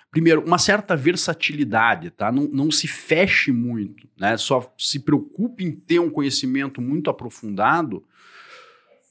[0.09, 2.31] primeiro, uma certa versatilidade, tá?
[2.31, 4.37] Não, não se feche muito, né?
[4.37, 8.03] Só se preocupe em ter um conhecimento muito aprofundado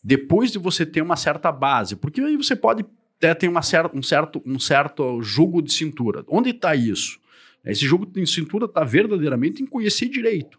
[0.03, 2.85] depois de você ter uma certa base, porque aí você pode
[3.19, 6.25] até ter uma cer um, certo, um certo jogo de cintura.
[6.27, 7.21] Onde está isso?
[7.65, 10.59] Esse jogo de cintura está verdadeiramente em conhecer direito.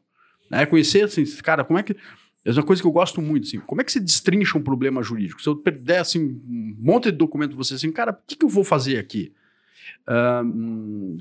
[0.50, 0.66] Né?
[0.68, 1.96] Conhecer, assim, cara, como é que.
[2.44, 3.60] É uma coisa que eu gosto muito, assim.
[3.60, 5.42] Como é que se destrincha um problema jurídico?
[5.42, 8.50] Se eu der, assim, um monte de documento você, assim, cara, o que, que eu
[8.50, 9.32] vou fazer aqui?
[10.08, 11.18] Ah, hum,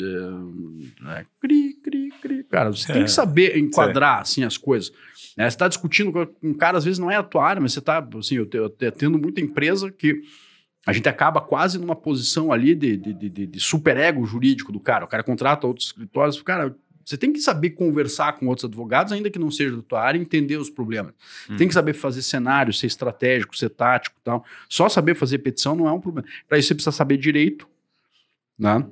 [1.17, 2.45] é, cri, cri, cri.
[2.45, 4.91] Cara, você tem É, que saber enquadrar, assim, as coisas.
[5.37, 5.45] Né?
[5.49, 7.79] Você está discutindo com um cara, às vezes não é a tua área, mas você
[7.79, 10.23] está, assim, eu, te- eu te- tendo muita empresa que
[10.87, 14.81] a gente acaba quase numa posição ali de, de, de, de- de superego jurídico do
[14.81, 15.05] cara.
[15.05, 16.41] O cara contrata outros escritórios.
[16.43, 16.75] Cara,
[17.11, 20.17] você tem que saber conversar com outros advogados, ainda que não seja da tua área,
[20.17, 21.13] entender os problemas.
[21.51, 21.57] Hum.
[21.57, 24.45] Tem que saber fazer cenário, ser estratégico, ser tático e tal.
[24.69, 26.29] Só saber fazer petição não é um problema.
[26.49, 27.69] Para isso você precisa saber direito,
[28.57, 28.87] né?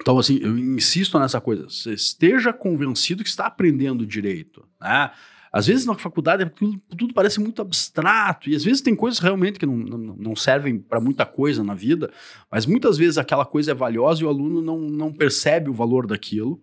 [0.00, 1.70] Então, assim, eu insisto nessa coisa.
[1.70, 5.12] Você esteja convencido que está aprendendo direito, né?
[5.52, 9.60] Às vezes na faculdade tudo, tudo parece muito abstrato, e às vezes tem coisas realmente
[9.60, 12.10] que não, não, não servem para muita coisa na vida,
[12.50, 16.08] mas muitas vezes aquela coisa é valiosa e o aluno não, não percebe o valor
[16.08, 16.60] daquilo.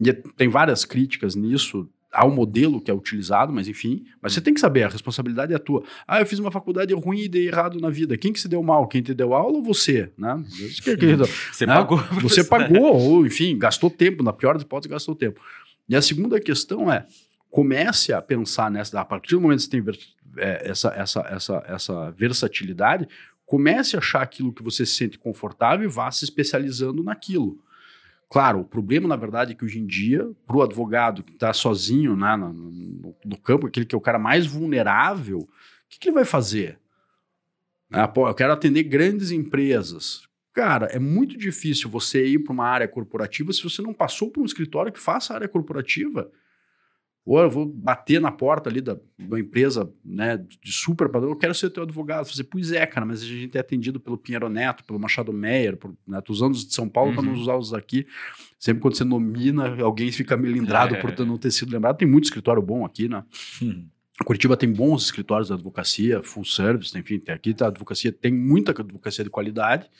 [0.00, 4.04] E é- tem várias críticas nisso ao modelo que é utilizado, mas enfim.
[4.22, 5.82] Mas você tem que saber, a responsabilidade é tua.
[6.06, 8.16] Ah, eu fiz uma faculdade ruim e dei errado na vida.
[8.16, 8.86] Quem que se deu mal?
[8.86, 10.12] Quem te deu aula ou você?
[10.16, 10.44] Né?
[10.82, 11.16] Que- que-
[11.52, 11.74] Você né?
[11.74, 11.98] pagou.
[12.22, 15.40] Você pagou, ou enfim, gastou tempo, na pior das hipóteses, gastou tempo.
[15.88, 17.04] E a segunda questão é:
[17.50, 19.84] comece a pensar nessa, a partir do momento que você tem
[20.36, 23.08] é, essa, essa, essa, essa versatilidade,
[23.44, 27.58] comece a achar aquilo que você se sente confortável e vá se especializando naquilo.
[28.34, 31.52] Claro, o problema, na verdade, é que hoje em dia, para o advogado que está
[31.52, 35.48] sozinho né, no, no- no campo, aquele que é o cara mais vulnerável, o
[35.88, 36.80] que, que ele vai fazer?
[37.92, 40.22] Ah, pô, eu quero atender grandes empresas.
[40.52, 44.42] Cara, é muito difícil você ir para uma área corporativa se você não passou por
[44.42, 46.28] um escritório que faça área corporativa.
[47.26, 51.36] Ou eu vou bater na porta ali da, da empresa né, de super padrão, eu
[51.36, 52.26] quero ser teu advogado.
[52.26, 55.76] Fazer, pois é, cara, mas a gente é atendido pelo Pinheiro Neto, pelo Machado Meyer,
[55.76, 57.32] por, né, tô usando os de São Paulo para Uhum.
[57.32, 58.06] não usar os daqui.
[58.58, 61.00] Sempre quando você nomina, alguém fica melindrado É.
[61.00, 61.96] por não ter sido lembrado.
[61.96, 63.24] Tem muito escritório bom aqui, né?
[63.62, 63.86] Hum.
[64.24, 68.70] Curitiba tem bons escritórios de advocacia, full service, enfim, tem, aqui a advocacia tem muita
[68.70, 69.90] advocacia de qualidade.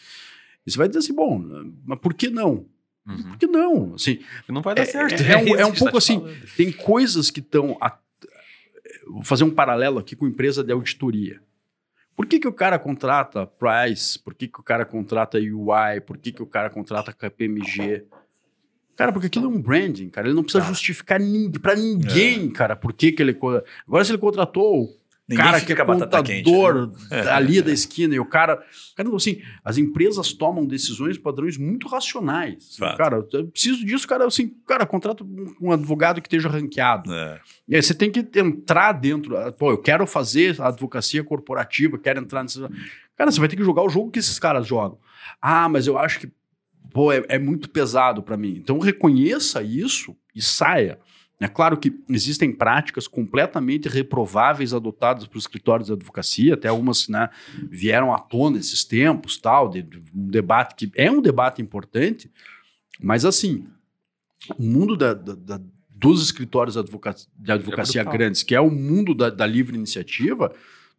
[0.67, 1.43] E você vai dizer assim, bom,
[1.85, 2.67] mas por que não?
[3.07, 3.23] Uhum.
[3.23, 3.95] Por que não?
[3.95, 5.21] Assim, Não vai dar É- certo.
[5.23, 6.57] é um- isso é um a gente pouco tá assim, falando.
[6.57, 7.77] tem coisas que estão.
[9.07, 11.41] Vou fazer um paralelo aqui com empresa de auditoria.
[12.17, 14.19] Por que, que o cara contrata Price?
[14.19, 16.01] Por que, que o cara contrata UI?
[16.07, 18.05] Por que, que o cara contrata KPMG?
[18.97, 20.29] Cara, porque aquilo é um branding, cara.
[20.29, 20.69] Ele não precisa Tá.
[20.71, 21.19] justificar
[21.61, 23.37] pra ninguém, cara, por que, que ele.
[23.87, 24.97] Agora, se ele contratou
[25.27, 26.45] Ninguém cara fica que é batata quente.
[26.45, 27.29] contador né?
[27.33, 28.63] ali da esquina e o cara,
[28.95, 32.77] cara assim, as empresas tomam decisões padrões muito racionais.
[32.77, 32.99] Fato.
[32.99, 35.25] Cara, eu preciso disso, cara, assim, cara, contrata
[35.61, 37.11] um, advogado que esteja ranqueado.
[37.11, 37.41] É.
[37.67, 41.99] E aí você tem que entrar dentro, ah, pô, eu quero fazer a advocacia corporativa,
[41.99, 42.71] quero entrar nessa
[43.17, 44.99] Cara, você vai ter que jogar o jogo que esses caras jogam.
[45.41, 46.29] Ah, mas eu acho que
[46.93, 48.55] pô, é, é muito pesado para mim.
[48.57, 50.99] Então reconheça isso e saia.
[51.41, 57.29] É claro que existem práticas completamente reprováveis adotadas por escritórios de advocacia, até algumas né,
[57.69, 62.31] vieram à tona esses tempos, tal, de, de um debate que é um debate importante,
[63.01, 63.67] mas assim,
[64.57, 65.61] o mundo da- da- da-
[65.91, 68.19] dos escritórios de advoca- de advocacia brutal.
[68.19, 70.55] grandes, que é o mundo da livre iniciativa,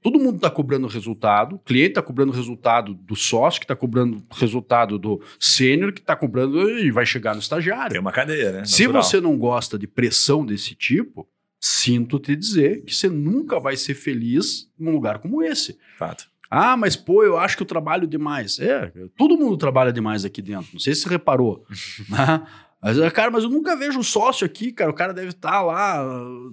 [0.05, 4.21] todo mundo está cobrando resultado, o cliente está cobrando resultado do sócio, que está cobrando
[4.29, 7.93] resultado do sênior, que está cobrando e vai chegar no estagiário.
[7.93, 8.65] Tem uma cadeia, né?
[8.65, 9.01] Se Natural.
[9.01, 11.27] você não gosta de pressão desse tipo,
[11.59, 15.75] sinto te dizer que você nunca vai ser feliz num lugar como esse.
[15.97, 16.29] Fato.
[16.51, 18.59] Ah, mas pô, eu acho que eu trabalho demais.
[18.59, 20.67] É, todo mundo trabalha demais aqui dentro.
[20.71, 21.65] Não sei se você reparou.
[22.07, 22.45] né?
[22.81, 24.91] Mas, cara, mas eu nunca vejo o sócio aqui, cara.
[24.91, 26.05] O cara deve estar lá.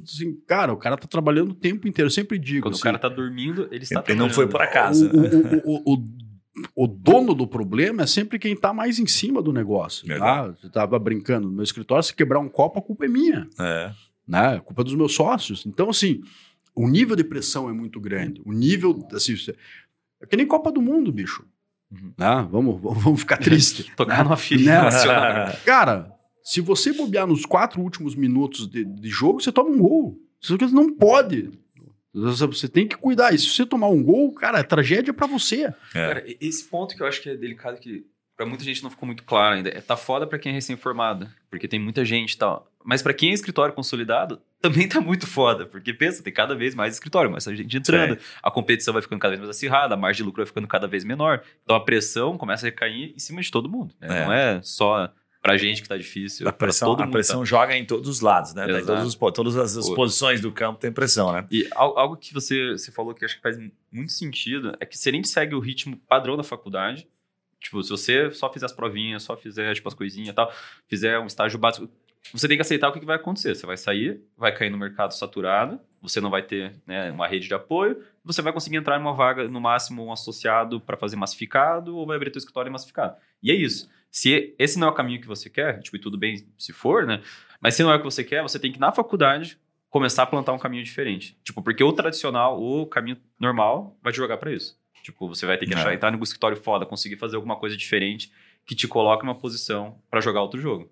[0.03, 2.07] Assim, cara, o cara tá trabalhando o tempo inteiro.
[2.07, 2.62] Eu sempre digo.
[2.62, 5.11] Quando o assim, cara tá dormindo, ele está Ele não foi por acaso.
[5.11, 5.62] o, né?
[5.64, 9.53] o, o, o, o dono do problema é sempre quem tá mais em cima do
[9.53, 10.07] negócio.
[10.18, 10.47] Tá?
[10.49, 11.49] Você tava brincando.
[11.49, 13.47] No meu escritório, se quebrar um copo, a culpa é minha.
[13.61, 13.93] É.
[14.27, 14.57] Né?
[14.57, 15.66] A culpa é dos meus sócios.
[15.66, 16.23] Então, assim,
[16.75, 18.41] o nível de pressão é muito grande.
[18.45, 19.35] O nível, assim,
[20.20, 21.45] é que nem Copa do Mundo, bicho.
[21.93, 22.12] Uhum.
[22.16, 22.49] Né?
[22.51, 23.93] Vamos, vamos ficar triste.
[23.95, 24.82] Tocar numa ferida Né?
[24.82, 25.57] nacional.
[25.64, 26.12] Cara,
[26.43, 30.18] se você bobear nos quatro últimos minutos de, de jogo, você toma um gol.
[30.40, 31.51] Você não pode.
[32.14, 33.32] Você tem que cuidar.
[33.34, 35.64] E se você tomar um gol, cara, é tragédia pra você.
[35.64, 35.72] É.
[35.93, 38.05] Cara, esse ponto que eu acho que é delicado, que
[38.36, 41.28] pra muita gente não ficou muito claro ainda, é tá foda pra quem é recém-formado,
[41.51, 42.66] porque tem muita gente e tal.
[42.85, 46.74] Mas pra quem é escritório consolidado, também tá muito foda, porque pensa, tem cada vez
[46.74, 50.18] mais escritório, mais gente entrando, a competição vai ficando cada vez mais acirrada, a margem
[50.18, 51.43] de lucro vai ficando cada vez menor.
[51.64, 53.95] Então a pressão começa a recair em cima de todo mundo.
[54.01, 54.22] né?
[54.22, 54.24] É.
[54.24, 55.12] Não é só
[55.43, 57.45] pra gente que tá difícil, A pra pressão, a pressão tá.
[57.45, 58.64] joga em todos os lados, né?
[58.64, 61.45] Em todos os todas as, as posições do campo tem pressão, né?
[61.51, 63.59] E al- algo que você, você falou que acho que faz
[63.91, 67.09] muito sentido é que se a gente segue o ritmo padrão da faculdade,
[67.61, 70.53] tipo, se você só fizer as provinhas, só fizer tipo, as coisinhas e tal,
[70.87, 71.89] fizer um estágio básico,
[72.33, 73.55] você tem que aceitar o que, vai acontecer.
[73.55, 77.49] Você vai sair, vai cair no mercado saturado, você não vai ter né, uma rede
[77.49, 81.16] de apoio, você vai conseguir entrar em uma vaga, no máximo um associado para fazer
[81.16, 83.16] massificado, ou vai abrir teu escritório massificado.
[83.43, 83.89] E é isso.
[84.11, 87.07] Se esse não é o caminho que você quer, tipo, e tudo bem se for,
[87.07, 87.23] né?
[87.61, 89.59] Mas se não é o que você quer, você tem que, na faculdade,
[89.89, 91.37] começar a plantar um caminho diferente.
[91.43, 94.79] Tipo, porque o tradicional, o caminho normal, vai te jogar pra isso.
[95.03, 95.77] Tipo, você vai ter que É.
[95.77, 98.33] achar, entrar no escritório foda, conseguir fazer alguma coisa diferente
[98.64, 100.91] que te coloque numa posição pra jogar outro jogo.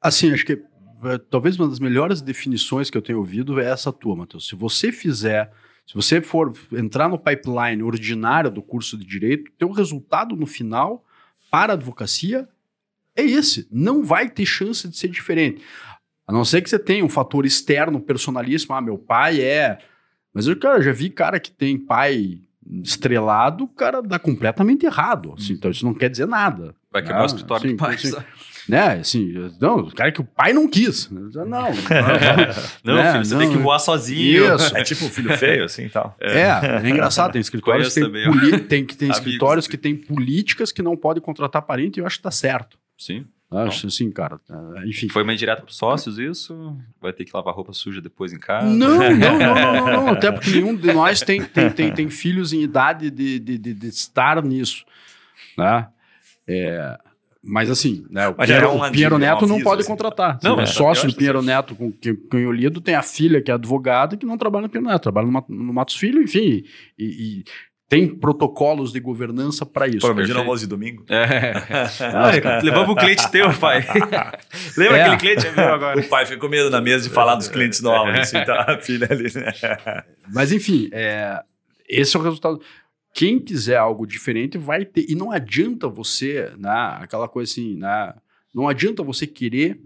[0.00, 0.52] Assim, acho que
[1.04, 4.46] é, talvez uma das melhores definições que eu tenho ouvido é essa tua, Matheus.
[4.48, 5.50] Se você fizer,
[5.86, 11.04] se você for entrar no pipeline ordinário do curso de direito, teu resultado no final
[11.50, 12.48] para a advocacia
[13.16, 13.66] é esse.
[13.70, 15.62] Não vai ter chance de ser diferente.
[16.26, 18.74] A não ser que você tenha um fator externo personalíssimo.
[18.74, 19.78] Ah, meu pai é.
[20.32, 22.38] Mas eu, cara, já vi cara que tem pai
[22.82, 25.34] estrelado, o cara dá completamente errado.
[25.36, 25.54] assim.
[25.54, 26.74] então isso não quer dizer nada.
[26.92, 27.96] Vai quebrar Ah, o escritório sim, do pai.
[27.98, 28.12] sim.
[28.68, 31.08] Né, assim, não, o cara que o pai não quis.
[31.10, 31.68] Não, não.
[32.84, 34.54] Não, né, filho, você não, tem que voar sozinho.
[34.54, 34.76] Isso.
[34.76, 36.14] É tipo um filho feio, assim e tal.
[36.20, 36.42] É,
[36.84, 40.82] é engraçado, tem escritórios que tem, poli- tem, que tem escritórios que tem políticas que
[40.82, 42.78] não podem contratar parente e eu acho que tá certo.
[42.98, 43.24] Sim.
[43.50, 44.38] Acho assim, cara.
[44.76, 45.08] é, Enfim.
[45.08, 46.76] Foi uma indireta pros sócios isso?
[47.00, 48.66] Vai ter que lavar roupa suja depois em casa?
[48.66, 52.10] Não, não, não, não, não, não, Até porque nenhum de nós tem, tem, tem, tem
[52.10, 54.84] filhos em idade de, de, de, de estar nisso.
[55.56, 55.86] Né?
[56.46, 56.98] É,
[57.42, 59.64] mas assim, né, o Mas Pinheiro, é um o Pinheiro aviso, Neto um não aviso,
[59.70, 59.90] pode assim.
[59.90, 60.38] contratar.
[60.42, 63.40] Não, o mas sócio do Pinheiro Neto com quem quem eu lido tem a filha
[63.40, 66.64] que é advogada que não trabalha no Pinheiro Neto, trabalha no, no Matos Filho, enfim.
[66.98, 67.44] E, e
[67.88, 70.00] tem protocolos de governança para isso.
[70.00, 71.04] Pô, imagina almoço de domingo.
[71.08, 71.54] É.
[72.62, 73.82] Levamos um cliente teu, pai.
[74.76, 75.02] Lembra É.
[75.04, 75.98] aquele cliente é meu agora?
[75.98, 78.78] O pai fica com medo na mesa de falar dos clientes novos, assim, tá a
[78.78, 79.52] filha ali, né?
[80.34, 81.40] Mas enfim, é,
[81.88, 82.60] esse é o resultado.
[83.14, 85.06] Quem quiser algo diferente vai ter.
[85.08, 88.14] E não adianta você, né, aquela coisa assim, né,
[88.54, 89.80] não adianta você querer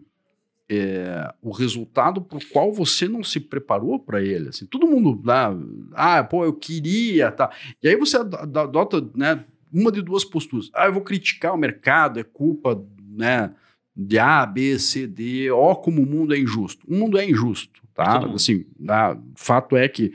[0.69, 4.49] é, o resultado por qual você não se preparou para ele.
[4.49, 5.55] Assim, todo mundo lá,
[5.93, 7.51] ah, pô, eu queria, tá.
[7.83, 10.71] E aí você adota, né, uma de duas posturas.
[10.75, 13.55] Ah, eu vou criticar o mercado, é culpa, né,
[13.95, 16.87] de A, B, C, D, ó como o mundo é injusto.
[16.89, 18.25] O mundo é injusto, tá?
[18.27, 19.19] Assim, tá?
[19.37, 20.13] fato é que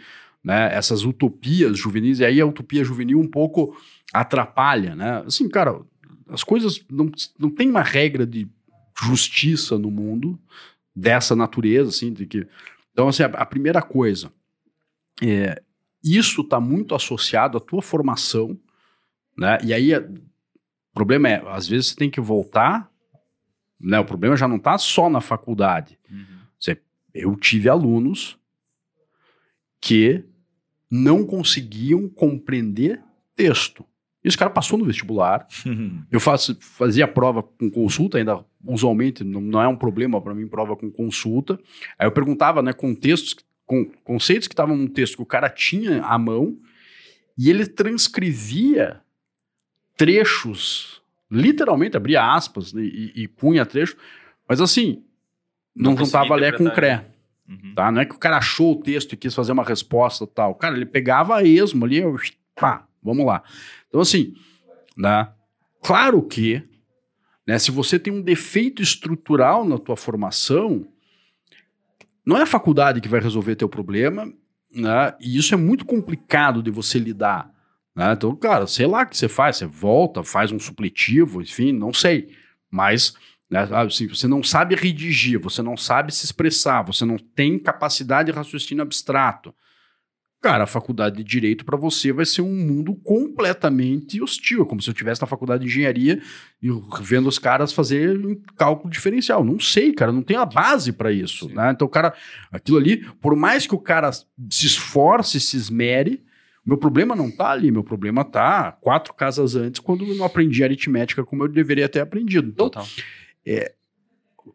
[0.47, 3.77] né, essas utopias juvenis, e aí a utopia juvenil um pouco
[4.13, 5.21] atrapalha, né?
[5.27, 5.81] Assim, cara,
[6.29, 8.47] as coisas não, não tem uma regra de
[8.97, 10.39] justiça no mundo
[10.95, 12.47] dessa natureza, assim, de que
[12.93, 14.31] então assim a, a primeira coisa
[15.21, 15.61] é
[16.01, 18.57] isso está muito associado à tua formação,
[19.37, 19.57] né?
[19.61, 20.13] E aí o
[20.93, 22.89] problema é às vezes você tem que voltar,
[23.77, 23.99] né?
[23.99, 25.99] O problema já não está só na faculdade.
[26.09, 26.39] Uhum.
[26.57, 26.81] Você,
[27.13, 28.39] eu tive alunos
[29.81, 30.23] que
[30.89, 33.01] não conseguiam compreender
[33.35, 33.85] texto.
[34.23, 35.47] E esse cara passou no vestibular.
[36.11, 40.47] eu faço, fazia prova com consulta, ainda usualmente não, não é um problema para mim
[40.47, 41.59] prova com consulta.
[41.97, 43.35] Aí eu perguntava, né, contextos,
[43.65, 46.57] com, conceitos que estavam num texto que o cara tinha à mão
[47.37, 49.01] e ele transcrevia
[49.95, 53.97] trechos, literalmente abria aspas né, e, e, punha trecho,
[54.47, 55.03] mas assim,
[55.75, 57.05] não, não juntava Lé com Cré.
[57.47, 57.73] Uhum.
[57.75, 57.91] Tá?
[57.91, 60.55] Não é que o cara achou o texto e quis fazer uma resposta tal.
[60.55, 62.01] Cara, ele pegava a esmo ali,
[62.55, 63.43] pá, vamos lá.
[63.87, 64.33] Então, assim,
[64.95, 65.29] né?
[65.81, 66.63] claro que
[67.47, 70.85] né, se você tem um defeito estrutural na tua formação,
[72.25, 74.29] não é a faculdade que vai resolver teu problema,
[74.69, 75.15] né?
[75.21, 77.49] E isso é muito complicado de você lidar.
[77.95, 78.11] Né?
[78.11, 81.93] Então, cara, sei lá o que você faz, você volta, faz um supletivo, enfim, não
[81.93, 82.35] sei.
[82.69, 83.15] Mas
[83.49, 88.31] né, assim, você não sabe redigir, você não sabe se expressar, você não tem capacidade
[88.31, 89.53] de raciocínio abstrato
[90.41, 94.81] cara, a faculdade de direito para você vai ser um mundo completamente hostil, é como
[94.81, 96.21] se eu estivesse na faculdade de engenharia
[96.61, 96.69] e
[97.01, 99.43] vendo os caras fazer um cálculo diferencial.
[99.43, 101.71] Não sei, cara, não tem a base para isso, né?
[101.71, 102.13] Então, o cara,
[102.51, 106.23] aquilo ali, por mais que o cara se esforce, se esmere,
[106.65, 110.63] meu problema não tá ali, meu problema tá quatro casas antes, quando eu não aprendi
[110.63, 112.49] aritmética como eu deveria ter aprendido.
[112.49, 112.85] Então, Total.
[113.47, 113.73] É,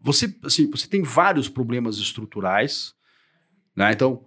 [0.01, 2.95] você, assim, você tem vários problemas estruturais,
[3.74, 3.93] né?
[3.93, 4.24] Então,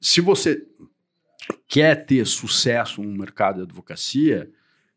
[0.00, 0.64] se você
[1.66, 4.50] quer ter sucesso no mercado de advocacia,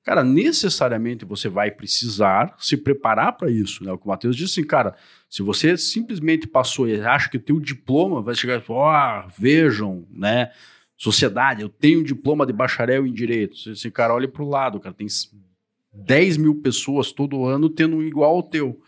[0.04, 3.84] cara, necessariamente você vai precisar se preparar para isso.
[3.84, 3.92] Né?
[3.92, 4.96] O que o Matheus disse assim, cara,
[5.30, 10.08] se você simplesmente passou e acha que o teu diploma vai chegar, ó, oh, vejam,
[10.12, 10.52] né?
[10.96, 13.70] Sociedade, eu tenho um diploma de bacharel em direito.
[13.70, 15.08] Esse cara olha para o lado, cara, tem
[15.94, 18.82] 10 mil pessoas todo ano tendo um igual ao teu.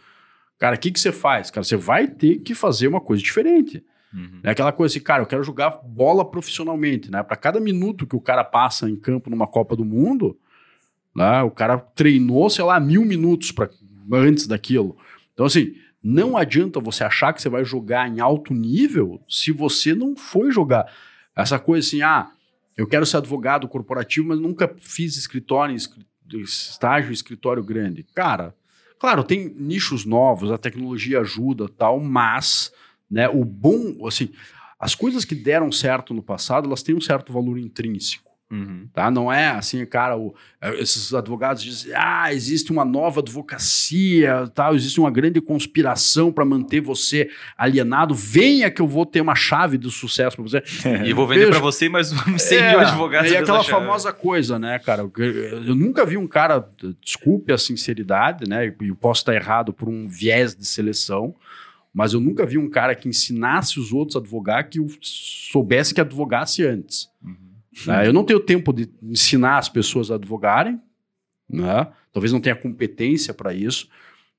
[0.59, 1.49] Cara, o que, que você faz?
[1.49, 3.81] Cara, você vai ter que fazer uma coisa diferente.
[4.13, 4.41] Uhum.
[4.43, 7.23] É aquela coisa assim, cara, eu quero jogar bola profissionalmente, né?
[7.23, 10.37] Para cada minuto que o cara passa em campo numa Copa do Mundo,
[11.15, 11.41] né?
[11.43, 13.69] O cara treinou, sei lá, mil minutos para
[14.11, 14.97] antes daquilo.
[15.33, 19.95] Então, assim, não adianta você achar que você vai jogar em alto nível se você
[19.95, 20.91] não foi jogar.
[21.35, 22.31] Essa coisa assim, ah,
[22.75, 25.75] eu quero ser advogado corporativo, mas nunca fiz escritório,
[26.43, 28.03] estágio escritório grande.
[28.15, 28.55] Cara,
[28.99, 32.71] claro, tem nichos novos, a tecnologia ajuda tal, mas
[33.09, 33.27] né?
[33.27, 34.29] O bom, assim,
[34.79, 38.28] as coisas que deram certo no passado, elas têm um certo valor intrínseco.
[38.51, 38.87] Uhum.
[38.91, 39.11] Tá?
[39.11, 44.75] Não é assim, cara, o, é, esses advogados dizem, ah, existe uma nova advocacia, tal,
[44.75, 48.15] existe uma grande conspiração para manter você alienado.
[48.15, 50.63] Venha que eu vou ter uma chave do sucesso para você.
[51.05, 53.31] e vou vender para você mais 100 é, mil advogados.
[53.31, 55.03] E aquela famosa coisa, né, cara?
[55.03, 56.67] Eu nunca vi um cara,
[57.01, 58.73] desculpe a sinceridade, né?
[58.81, 61.35] E eu posso estar errado por um viés de seleção,
[61.93, 66.01] mas eu nunca vi um cara que ensinasse os outros a advogar que soubesse que
[66.01, 67.09] advogasse antes.
[67.23, 67.48] Uhum.
[67.85, 68.07] Né?
[68.07, 70.79] Eu não tenho tempo de ensinar as pessoas a advogarem,
[71.49, 71.87] né?
[72.11, 73.87] talvez não tenha competência para isso,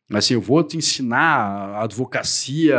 [0.09, 2.77] mas assim, eu vou te ensinar a advocacia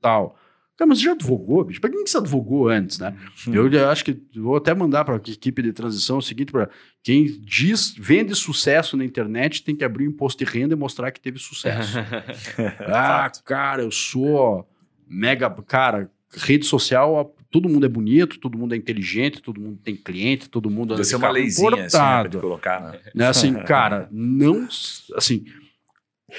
[0.00, 0.38] tal.
[0.76, 1.80] Cara, mas você já advogou, bicho?
[1.80, 3.14] Para quem que você advogou antes, né?
[3.46, 3.68] Uhum.
[3.68, 6.70] Eu acho que vou até mandar para a equipe de transição o seguinte: para
[7.02, 11.10] quem diz, vende sucesso na internet, tem que abrir o imposto de renda e mostrar
[11.10, 11.98] que teve sucesso.
[12.88, 14.66] ah, cara, eu sou
[15.06, 15.50] mega.
[15.50, 20.48] Cara, rede social, todo mundo é bonito, todo mundo é inteligente, todo mundo tem cliente,
[20.48, 23.00] todo mundo Deve ser uma leizinha assim, né, colocar, né?
[23.14, 23.26] né?
[23.28, 24.66] Assim, cara, não.
[25.14, 25.44] Assim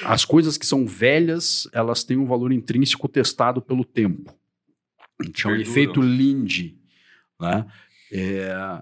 [0.03, 4.33] as coisas que são velhas, elas têm um valor intrínseco testado pelo tempo.
[5.35, 6.77] Chama de efeito Lindy.
[7.39, 7.65] Né?
[8.11, 8.81] É,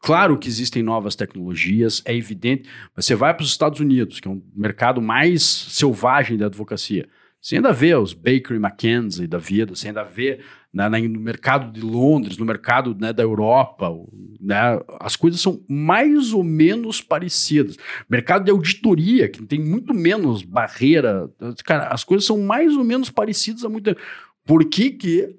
[0.00, 2.68] claro que existem novas tecnologias, é evidente.
[2.94, 7.08] Mas você vai para os Estados Unidos, que é um mercado mais selvagem da advocacia.
[7.44, 10.40] Você ainda vê os Baker e McKenzie da vida, você ainda vê
[10.72, 13.94] né, no mercado de Londres, no mercado né, da Europa,
[14.40, 17.76] né, as coisas são mais ou menos parecidas.
[18.08, 21.30] Mercado de auditoria, que tem muito menos barreira,
[21.66, 24.00] cara, as coisas são mais ou menos parecidas há muito tempo.
[24.46, 25.36] Por que que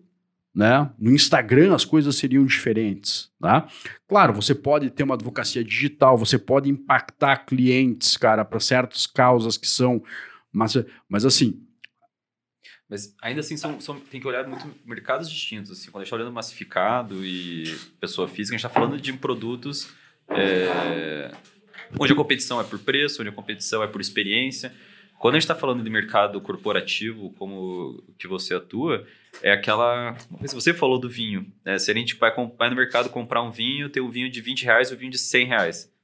[0.53, 0.89] né?
[0.99, 3.67] No Instagram as coisas seriam diferentes, tá?
[4.07, 9.57] Claro, você pode ter uma advocacia digital, você pode impactar clientes, cara, para certas causas
[9.57, 10.01] que são,
[10.53, 10.77] mas,
[11.09, 11.64] mas assim,
[12.95, 15.69] mas ainda assim, são, são, tem que olhar muito mercados distintos.
[15.69, 15.91] Assim.
[15.91, 19.91] Quando a gente está olhando massificado e pessoa física, a gente está falando de produtos
[20.29, 21.29] é,
[21.99, 24.73] onde a competição é por preço, onde a competição é por experiência.
[25.19, 29.05] Quando a gente está falando de mercado corporativo, como que você atua,
[29.41, 30.15] é aquela.
[30.45, 31.77] Se você falou do vinho, né?
[31.77, 34.63] se a gente vai, vai no mercado comprar um vinho, tem um vinho de 20
[34.63, 35.94] reais e um vinho de 100 reais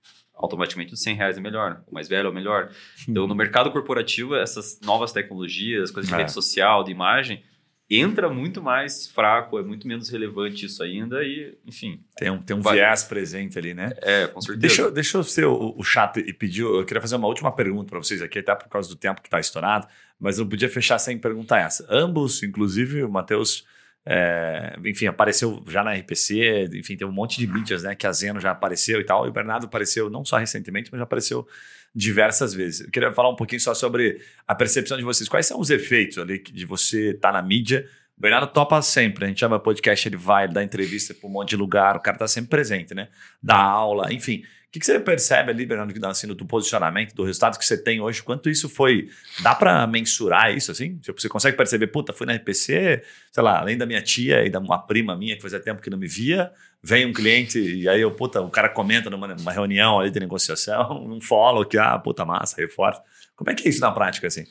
[0.42, 2.72] automaticamente os 100 reais é melhor, o mais velho é o melhor.
[3.08, 6.18] Então, no mercado corporativo, essas novas tecnologias, coisas de é.
[6.18, 7.44] rede social, de imagem,
[7.90, 12.02] entra muito mais fraco, é muito menos relevante isso ainda e, enfim.
[12.16, 12.76] Tem um, tem um vai...
[12.76, 13.92] viés presente ali, né?
[14.02, 14.62] É, com certeza.
[14.62, 17.52] Deixa, eu, deixa eu ser o, o chato e pedir, eu queria fazer uma última
[17.52, 19.88] pergunta para vocês aqui, até por causa do tempo que está estourado,
[20.18, 21.86] mas eu podia fechar sem perguntar essa.
[21.90, 23.66] Ambos, inclusive, o Matheus
[24.06, 27.96] é, enfim, apareceu já na RPC, enfim, tem um monte de mídias, né?
[27.96, 29.26] Que a Zeno já apareceu e tal.
[29.26, 31.48] E o Bernardo apareceu não só recentemente, mas já apareceu
[31.94, 32.82] diversas vezes.
[32.82, 35.30] Eu queria falar um pouquinho só sobre a percepção de vocês.
[35.30, 37.88] Quais são os efeitos ali de você estar tá na mídia?
[38.18, 39.26] O Bernardo topa sempre.
[39.26, 42.00] A gente chama podcast, ele vai, ele dá entrevista para um monte de lugar, o
[42.00, 43.10] cara está sempre presente, né?
[43.42, 44.44] Dá aula, enfim.
[44.72, 48.00] O que, que, você percebe ali, Bernardo, assim, do posicionamento, do resultado que você tem
[48.00, 48.24] hoje?
[48.24, 49.10] Quanto isso foi.
[49.42, 50.98] Dá para mensurar isso, assim?
[51.00, 53.04] Tipo, você consegue perceber, puta, fui na RPC,
[53.34, 55.90] sei lá, além da minha tia e da uma prima minha que fazia tempo que
[55.90, 59.52] não me via, vem um cliente e aí eu, puta, o cara comenta numa, numa
[59.52, 63.02] reunião ali de negociação, um follow que, ah, puta massa, reforça.
[63.36, 64.46] Como é que é isso na prática, assim?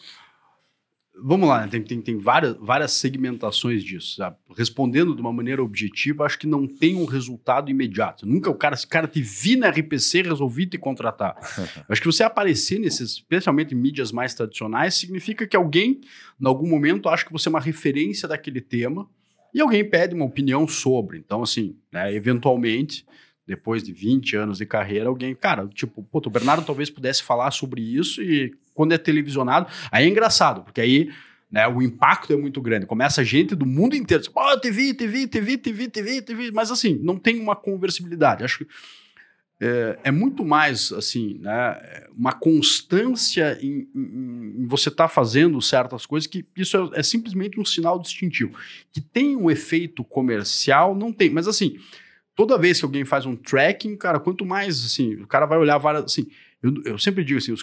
[1.22, 1.68] Vamos lá, né?
[1.68, 4.16] tem, tem, tem várias, várias segmentações disso.
[4.16, 4.36] Sabe?
[4.56, 8.26] Respondendo de uma maneira objetiva, acho que não tem um resultado imediato.
[8.26, 11.36] Nunca o cara, se cara te vi na RPC, resolvi te contratar.
[11.88, 16.00] acho que você aparecer nesses, especialmente em mídias mais tradicionais, significa que alguém,
[16.40, 19.08] em algum momento, acha que você é uma referência daquele tema
[19.52, 21.18] e alguém pede uma opinião sobre.
[21.18, 23.04] Então, assim, né, eventualmente
[23.46, 27.50] depois de 20 anos de carreira, alguém, cara, tipo, pô, o Bernardo talvez pudesse falar
[27.50, 31.10] sobre isso e quando é televisionado, aí é engraçado, porque aí
[31.50, 32.86] né, o impacto é muito grande.
[32.86, 36.98] Começa gente do mundo inteiro, tipo, oh, TV, TV, TV, TV, TV, TV, mas assim,
[37.02, 38.42] não tem uma conversibilidade.
[38.42, 38.66] Acho que
[39.60, 45.60] é, é muito mais, assim, né, uma constância em, em, em você estar tá fazendo
[45.60, 48.56] certas coisas, que isso é, é simplesmente um sinal distintivo.
[48.90, 51.76] Que tem um efeito comercial, não tem, mas assim
[52.40, 55.76] toda vez que alguém faz um tracking, cara, quanto mais, assim, o cara vai olhar
[55.76, 56.26] várias, assim,
[56.62, 57.62] eu, eu sempre digo assim, os,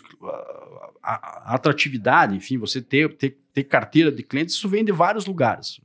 [1.01, 5.25] a, a, atratividade, enfim, você ter, ter, ter carteira de clientes, isso vem de vários
[5.25, 5.81] lugares.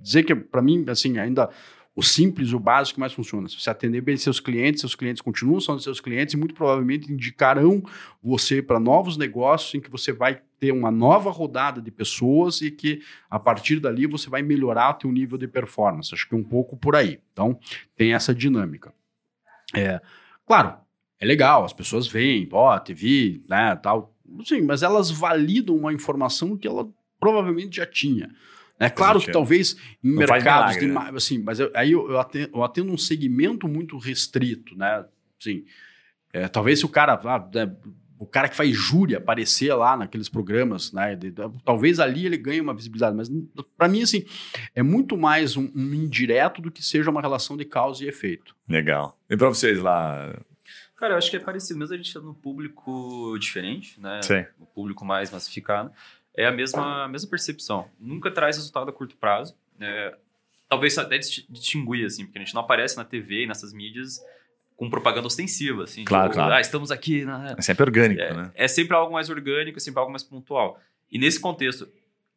[0.00, 1.50] Dizer que, para mim, assim, ainda
[1.98, 3.48] o simples, o básico mais funciona.
[3.48, 7.12] Se você atender bem seus clientes, seus clientes continuam sendo seus clientes e muito provavelmente
[7.12, 7.82] indicarão
[8.22, 12.70] você para novos negócios em que você vai ter uma nova rodada de pessoas e
[12.70, 16.14] que a partir dali você vai melhorar o teu nível de performance.
[16.14, 17.18] Acho que é um pouco por aí.
[17.32, 17.58] Então,
[17.96, 18.94] tem essa dinâmica.
[19.74, 20.00] É,
[20.46, 20.76] claro,
[21.18, 24.14] é legal, as pessoas veem, ó, TV, né, tal.
[24.44, 26.88] Sim, mas elas validam uma informação que ela
[27.18, 28.30] provavelmente já tinha.
[28.78, 31.16] É claro que talvez em Não mercados milagre, de, né?
[31.16, 35.04] assim, mas eu, aí eu atendo, eu atendo, um segmento muito restrito, né?
[35.40, 35.64] Assim,
[36.32, 37.74] é, talvez se o cara, ah, né,
[38.18, 41.16] o cara que faz júri aparecer lá naqueles programas, né?
[41.16, 43.28] De, de, talvez ali ele ganhe uma visibilidade, mas
[43.76, 44.24] para mim assim
[44.74, 48.54] é muito mais um, um, indireto do que seja uma relação de causa e efeito.
[48.68, 49.18] Legal.
[49.28, 50.36] E para vocês lá?
[50.96, 54.20] Cara, eu acho que é parecido, mesmo a gente tá no público diferente, né?
[54.22, 54.44] Sim.
[54.58, 55.92] O público mais massificado
[56.38, 57.90] é a mesma, a mesma percepção.
[57.98, 59.56] Nunca traz resultado a curto prazo.
[59.80, 60.16] É,
[60.68, 64.24] talvez até distinguir, assim, porque a gente não aparece na TV e nessas mídias
[64.76, 66.04] com propaganda ostensiva, assim.
[66.04, 66.54] Claro, tipo, claro.
[66.54, 67.24] Ah, estamos aqui.
[67.24, 67.56] Na...
[67.58, 68.52] É sempre orgânico, é, né?
[68.54, 70.80] É sempre algo mais orgânico, é sempre algo mais pontual.
[71.10, 71.88] E nesse contexto,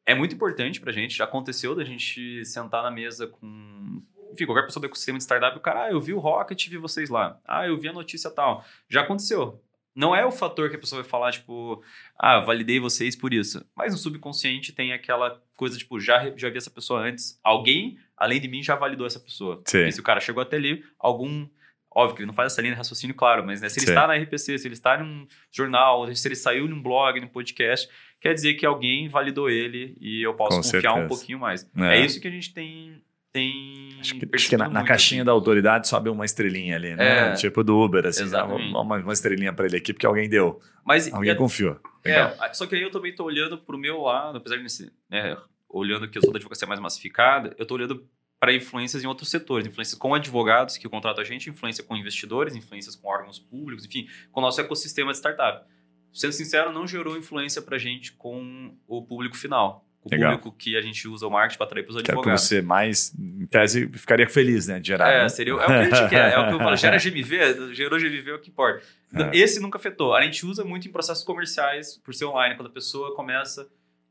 [0.04, 4.02] é muito importante pra gente, já aconteceu da gente sentar na mesa com...
[4.34, 6.78] Enfim, qualquer pessoa do ecossistema de startup, o cara, ah, eu vi o Rocket, vi
[6.78, 7.40] vocês lá.
[7.46, 8.66] Ah, eu vi a notícia tal.
[8.90, 9.62] Já aconteceu.
[9.94, 11.84] Não é o fator que a pessoa vai falar, tipo,
[12.18, 13.66] ah, validei vocês por isso.
[13.76, 17.40] Mas no subconsciente tem aquela coisa, tipo, já, já vi essa pessoa antes.
[17.44, 19.62] Alguém, além de mim, já validou essa pessoa.
[19.66, 19.86] Sim.
[19.88, 21.48] E se o cara chegou até ali, algum.
[21.94, 23.92] Óbvio que ele não faz essa linha de raciocínio, claro, mas né, se ele Sim.
[23.92, 27.28] está na RPC, se ele está em um jornal, se ele saiu num blog, num
[27.28, 27.90] podcast,
[28.22, 31.06] quer dizer que alguém validou ele e eu posso Com confiar certeza.
[31.06, 31.70] um pouquinho mais.
[31.76, 31.98] É.
[31.98, 33.98] é isso que a gente tem tem.
[34.00, 35.26] Acho que, acho que na, na caixinha assim.
[35.26, 37.32] da autoridade sobe uma estrelinha ali, né?
[37.32, 37.34] É.
[37.34, 38.24] Tipo do Uber, assim.
[38.24, 38.70] Exatamente.
[38.70, 40.60] Uma, uma estrelinha pra ele aqui, porque alguém deu.
[40.86, 41.80] Mas Alguém confiou.
[42.04, 42.36] Legal.
[42.42, 45.38] É, só que aí eu também tô olhando pro meu lado, apesar de nesse, né,
[45.70, 48.06] olhando que eu sou da advocacia mais massificada, eu tô olhando
[48.40, 52.56] para influências em outros setores, influências com advogados que contratam a gente, influência com investidores,
[52.56, 55.64] influências com órgãos públicos, enfim, com o nosso ecossistema de startup.
[56.12, 59.86] Sendo sincero, não gerou influência pra gente com o público final.
[60.04, 60.32] O Legal.
[60.38, 62.42] público que a gente usa o marketing para atrair para os Que era pra advogados.
[62.48, 64.80] você mais, em tese, ficaria feliz, né?
[64.80, 65.12] De gerar.
[65.12, 65.30] É, né?
[65.30, 66.34] seria, é o que a gente quer.
[66.34, 66.76] É o que eu falo.
[66.78, 68.82] Gera GMV, gerou GMV é o que importa.
[69.14, 69.38] É.
[69.38, 70.16] Esse nunca afetou.
[70.16, 73.68] A gente usa muito em processos comerciais, por ser online, quando a pessoa começa.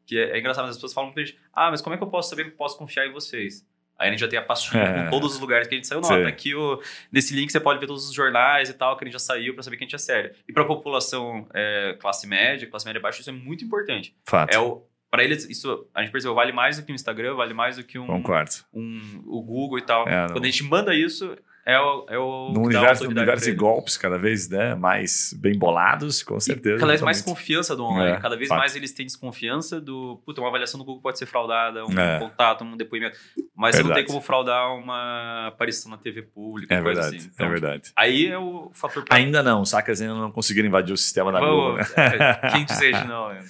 [0.07, 2.05] Que é, é engraçado, mas as pessoas falam pra gente: ah, mas como é que
[2.05, 3.67] eu posso saber que eu posso confiar em vocês?
[3.99, 5.05] Aí a gente já tem a pastinha É.
[5.05, 6.01] com todos os lugares que a gente saiu.
[6.01, 6.81] Não, tá aqui o,
[7.13, 9.53] nesse link você pode ver todos os jornais e tal, que a gente já saiu
[9.53, 10.31] pra saber que a gente é sério.
[10.49, 14.17] E pra população é, classe média, classe média baixa, isso é muito importante.
[14.25, 14.55] Fato.
[14.55, 17.53] É o, pra eles, isso a gente percebeu, vale mais do que o Instagram, vale
[17.55, 18.53] mais do que um, Concordo.
[18.73, 20.09] um, o Google e tal.
[20.09, 21.37] É, Quando a gente manda isso,
[21.67, 22.07] é o.
[22.09, 26.41] É o No universo, no universo de golpes cada vez né, mais bem bolados, com
[26.41, 26.79] certeza.
[26.81, 28.17] Cada vez mais confiança do online.
[28.17, 28.59] É, Cada vez fato.
[28.59, 30.21] mais eles têm desconfiança do.
[30.25, 32.19] Puta, uma avaliação do Google pode ser fraudada, um É.
[32.19, 33.19] contato, um depoimento.
[33.55, 34.07] Mas você não Verdade.
[34.07, 36.75] tem como fraudar uma aparição na TV pública.
[36.75, 37.31] É coisa verdade, assim.
[37.35, 37.93] Então, é verdade.
[37.95, 41.75] Aí é o fator Ainda não, hackers ainda não conseguiram invadir o sistema da Google.
[41.77, 41.85] Né?
[41.97, 43.45] é, Quem deseja, não, né?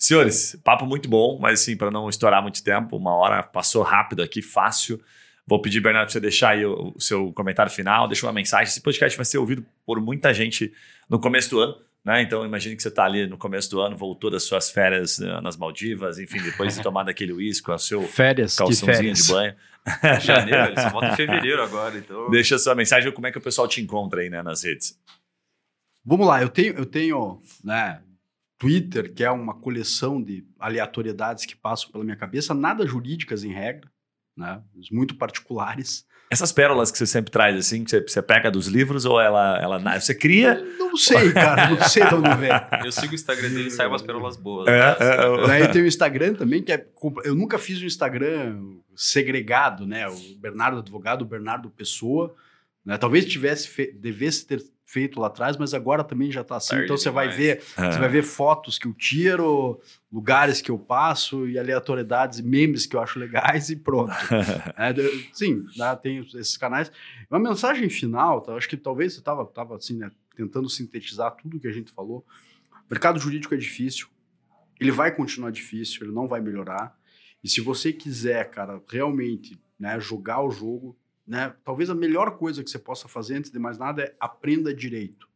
[0.00, 4.22] Senhores, papo muito bom, mas assim, para não estourar muito tempo, uma hora passou rápido
[4.22, 4.98] aqui, fácil.
[5.46, 8.64] Vou pedir, Bernardo, para você deixar aí o, o seu comentário final, deixa uma mensagem.
[8.64, 10.72] Esse podcast vai ser ouvido por muita gente
[11.06, 12.22] no começo do ano, né?
[12.22, 15.38] Então, imagine que você está ali no começo do ano, voltou das suas férias né,
[15.42, 19.26] nas Maldivas, enfim, depois de tomar daquele uísque com o seu Férias, que calçãozinho férias.
[19.26, 19.54] de banho.
[20.22, 22.30] Janeiro, ele só volta em fevereiro agora, então.
[22.30, 24.98] Deixa a sua mensagem, como é que o pessoal te encontra aí né, nas redes.
[26.02, 28.00] Vamos lá, eu tenho, eu tenho, né,
[28.60, 33.50] Twitter, que é uma coleção de aleatoriedades que passam pela minha cabeça, nada jurídicas em
[33.52, 33.90] regra,
[34.36, 34.60] né,
[34.92, 36.04] muito particulares.
[36.30, 39.58] Essas pérolas que você sempre traz, assim, que você, você pega dos livros ou ela,
[39.60, 40.62] ela na- você cria?
[40.78, 42.50] Não sei, cara, não sei de onde vem.
[42.84, 44.68] Eu sigo o Instagram dele e sai umas pérolas boas.
[44.68, 44.96] É, né?
[45.00, 45.46] é, é.
[45.46, 46.86] Daí eu tenho o Instagram também, que é.
[47.24, 50.06] Eu nunca fiz um Instagram segregado, né?
[50.06, 52.32] O Bernardo Advogado, o Bernardo Pessoa.
[52.84, 52.96] Né?
[52.96, 53.90] Talvez tivesse fe...
[53.92, 54.62] devesse ter
[54.92, 56.70] feito lá atrás, mas agora também já tá assim.
[56.70, 57.92] Tarde então você vai ver, É.
[57.92, 59.80] você vai ver fotos que eu tiro,
[60.12, 64.10] lugares que eu passo e aleatoriedades e memes que eu acho legais e pronto.
[64.76, 66.90] É, de- sim, né, tem esses canais.
[67.30, 68.54] Uma mensagem final, tá?
[68.54, 72.24] acho que talvez você estava tava, assim, né, tentando sintetizar tudo que a gente falou.
[72.72, 74.08] O mercado jurídico é difícil,
[74.80, 76.98] ele vai continuar difícil, ele não vai melhorar.
[77.44, 80.96] E se você quiser, cara, realmente né, jogar o jogo,
[81.30, 84.74] né, talvez a melhor coisa que você possa fazer, antes de mais nada, é aprenda
[84.74, 85.28] direito.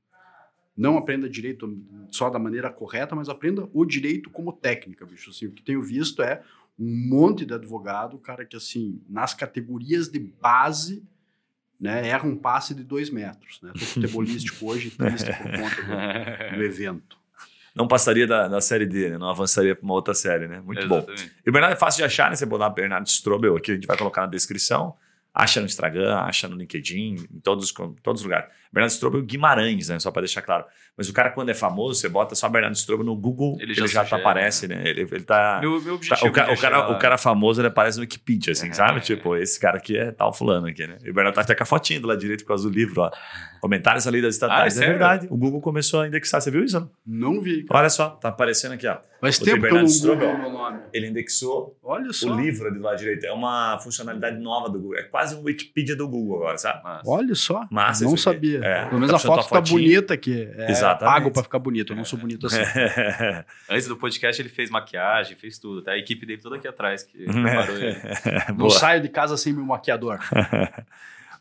[0.77, 1.81] Não aprenda direito
[2.11, 5.31] só da maneira correta, mas aprenda o direito como técnica, bicho.
[5.31, 6.43] Assim, o que tenho visto é
[6.77, 11.07] um monte de advogado, cara, que assim, nas categorias de base,
[11.79, 13.63] né, erra um passe de dois metros.
[13.63, 13.71] Né?
[13.73, 17.17] Tô futebolístico hoje, triste por conta do, do evento.
[17.73, 19.19] Não passaria da, da série D, né?
[19.19, 20.61] Não avançaria para uma outra série, né?
[20.61, 20.99] Muito bom.
[20.99, 21.33] Exatamente.
[21.47, 22.37] E o Bernardo é fácil de achar, né?
[22.37, 24.97] Você botar Bernardo Strobel aqui, a gente vai colocar na descrição.
[25.35, 27.73] Acha no Instagram, acha no LinkedIn, em todos, os-
[28.03, 28.49] todos os lugares.
[28.75, 29.99] Bernardo Strobel Guimarães, né?
[30.01, 30.65] Só para deixar claro.
[30.97, 33.75] Mas o cara, quando é famoso, você bota só Bernardo Strobel no Google, ele Ele
[33.75, 34.83] já, já tá aparece, né?
[34.85, 35.59] Ele, ele tá.
[35.61, 38.03] Meu, meu tá- objetivo o, ca- é o cara, o cara famoso, ele aparece no
[38.03, 38.73] Wikipedia, assim, É.
[38.73, 39.01] sabe?
[39.01, 40.99] Tipo, esse cara aqui é tal fulano aqui, né?
[41.05, 43.01] E o Bernardo tá até com a fotinha do lado direito por causa do livro,
[43.03, 43.11] ó.
[43.61, 44.79] Comentários ali das estatais.
[44.79, 45.27] Ah, é é verdade.
[45.31, 46.41] O Google começou a indexar.
[46.41, 46.79] Você viu isso?
[46.79, 46.91] não?
[47.35, 47.65] Não vi.
[47.65, 47.81] cara.
[47.81, 48.99] Olha só, tá aparecendo aqui, ó.
[49.21, 50.81] Faz Botei tempo que eu não Bernardo nome.
[50.93, 52.29] Ele indexou Olha só.
[52.31, 53.25] o livro ali do lado direito.
[53.25, 54.99] É uma funcionalidade nova do Google.
[54.99, 56.85] É quase um Wikipedia do Google agora, sabe?
[56.85, 57.11] Massa.
[57.11, 57.67] Olha só.
[57.71, 58.61] Massa não sabia.
[58.67, 59.79] É, Pelo menos a foto tá fotinha.
[59.79, 60.49] bonita aqui.
[60.57, 61.15] É Exatamente.
[61.15, 61.93] pago pra ficar bonito.
[61.93, 62.61] Eu não sou bonito assim.
[63.69, 65.83] Antes do podcast, ele fez maquiagem, fez tudo.
[65.83, 65.93] Tá?
[65.93, 67.97] A equipe dele toda aqui atrás, que preparou ele.
[68.49, 68.71] Não Boa.
[68.71, 70.19] saio de casa sem meu maquiador.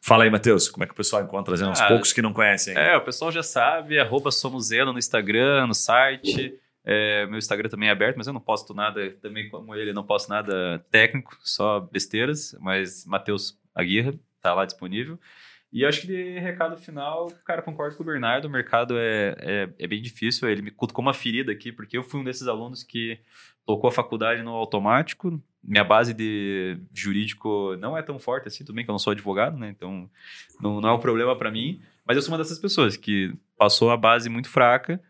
[0.01, 1.45] Fala aí, Matheus, como é que o pessoal encontra?
[1.53, 2.75] Trazendo uns Ah, poucos que não conhecem.
[2.77, 6.53] É, o pessoal já sabe, arroba Somoseno no Instagram, no site.
[6.85, 10.03] É, meu Instagram também é aberto, mas eu não posto nada, também como ele, não
[10.03, 15.17] posto nada técnico, só besteiras, mas Matheus Aguirre tá lá disponível.
[15.73, 19.69] E acho que de recado final, cara, concordo com o Bernardo, o mercado é, é,
[19.79, 22.83] é bem difícil, ele me cutucou uma ferida aqui, porque eu fui um desses alunos
[22.83, 23.19] que
[23.65, 28.75] tocou a faculdade no automático, minha base de jurídico não é tão forte assim, tudo
[28.75, 30.07] bem que eu não sou advogado, né, então
[30.61, 33.89] não, não é um problema para mim, mas eu sou uma dessas pessoas que passou
[33.89, 35.01] a base muito fraca,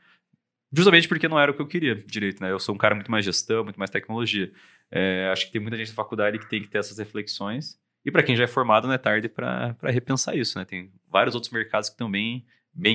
[0.72, 2.52] justamente porque não era o que eu queria direito, né?
[2.52, 4.52] Eu sou um cara muito mais gestão, muito mais tecnologia.
[4.90, 7.80] É, acho que tem muita gente na faculdade que tem que ter essas reflexões.
[8.06, 10.66] E para quem já é formado, não é tarde para repensar isso, né?
[10.66, 12.46] Tem vários outros mercados que estão bem,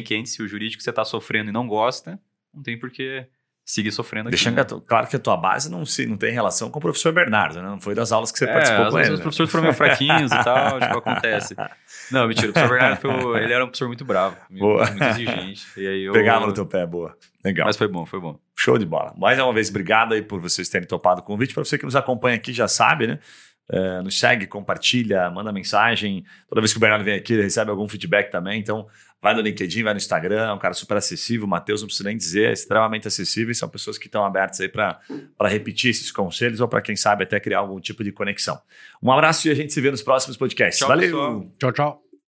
[0.05, 0.33] quentes.
[0.35, 2.19] Se o jurídico você está sofrendo e não gosta,
[2.53, 3.27] não tem por que
[3.65, 4.37] seguir sofrendo aqui.
[4.37, 4.83] Deixando né?
[4.87, 7.69] claro que a tua base não, se, não tem relação com o professor Bernardo, né?
[7.69, 9.11] Não foi das aulas que você É, participou com ele.
[9.13, 9.23] os né?
[9.23, 11.55] professores foram meio fraquinhos e tal, tipo, acontece.
[12.11, 14.87] Não, mentira, o professor Bernardo foi, o- ele era um professor muito bravo, muito, Boa.
[14.91, 15.67] muito exigente.
[15.77, 17.15] E aí eu, Pegava no teu pé, boa.
[17.45, 17.67] Legal.
[17.67, 18.39] Mas foi bom, foi bom.
[18.57, 19.15] Show de bola.
[19.17, 21.53] Mais uma vez, obrigado aí por vocês terem topado o convite.
[21.55, 23.19] Para você que nos acompanha aqui, já sabe, né?
[23.71, 26.25] É, nos segue, compartilha, manda mensagem.
[26.49, 28.59] Toda vez que o Bernardo vem aqui, ele recebe algum feedback também.
[28.59, 28.87] Então,
[29.21, 30.49] vai no LinkedIn, vai no Instagram.
[30.49, 31.47] É um cara super acessível.
[31.47, 33.53] O Matheus, não precisa nem dizer, é extremamente acessível.
[33.53, 35.01] E são pessoas que estão abertas aí para
[35.43, 38.59] repetir esses conselhos ou para, quem sabe, até criar algum tipo de conexão.
[39.03, 40.79] Um abraço e a gente se vê nos próximos podcasts.
[40.79, 41.11] Tchau, Valeu!
[41.11, 41.53] pessoal.
[41.59, 42.08] Tchau, tchau.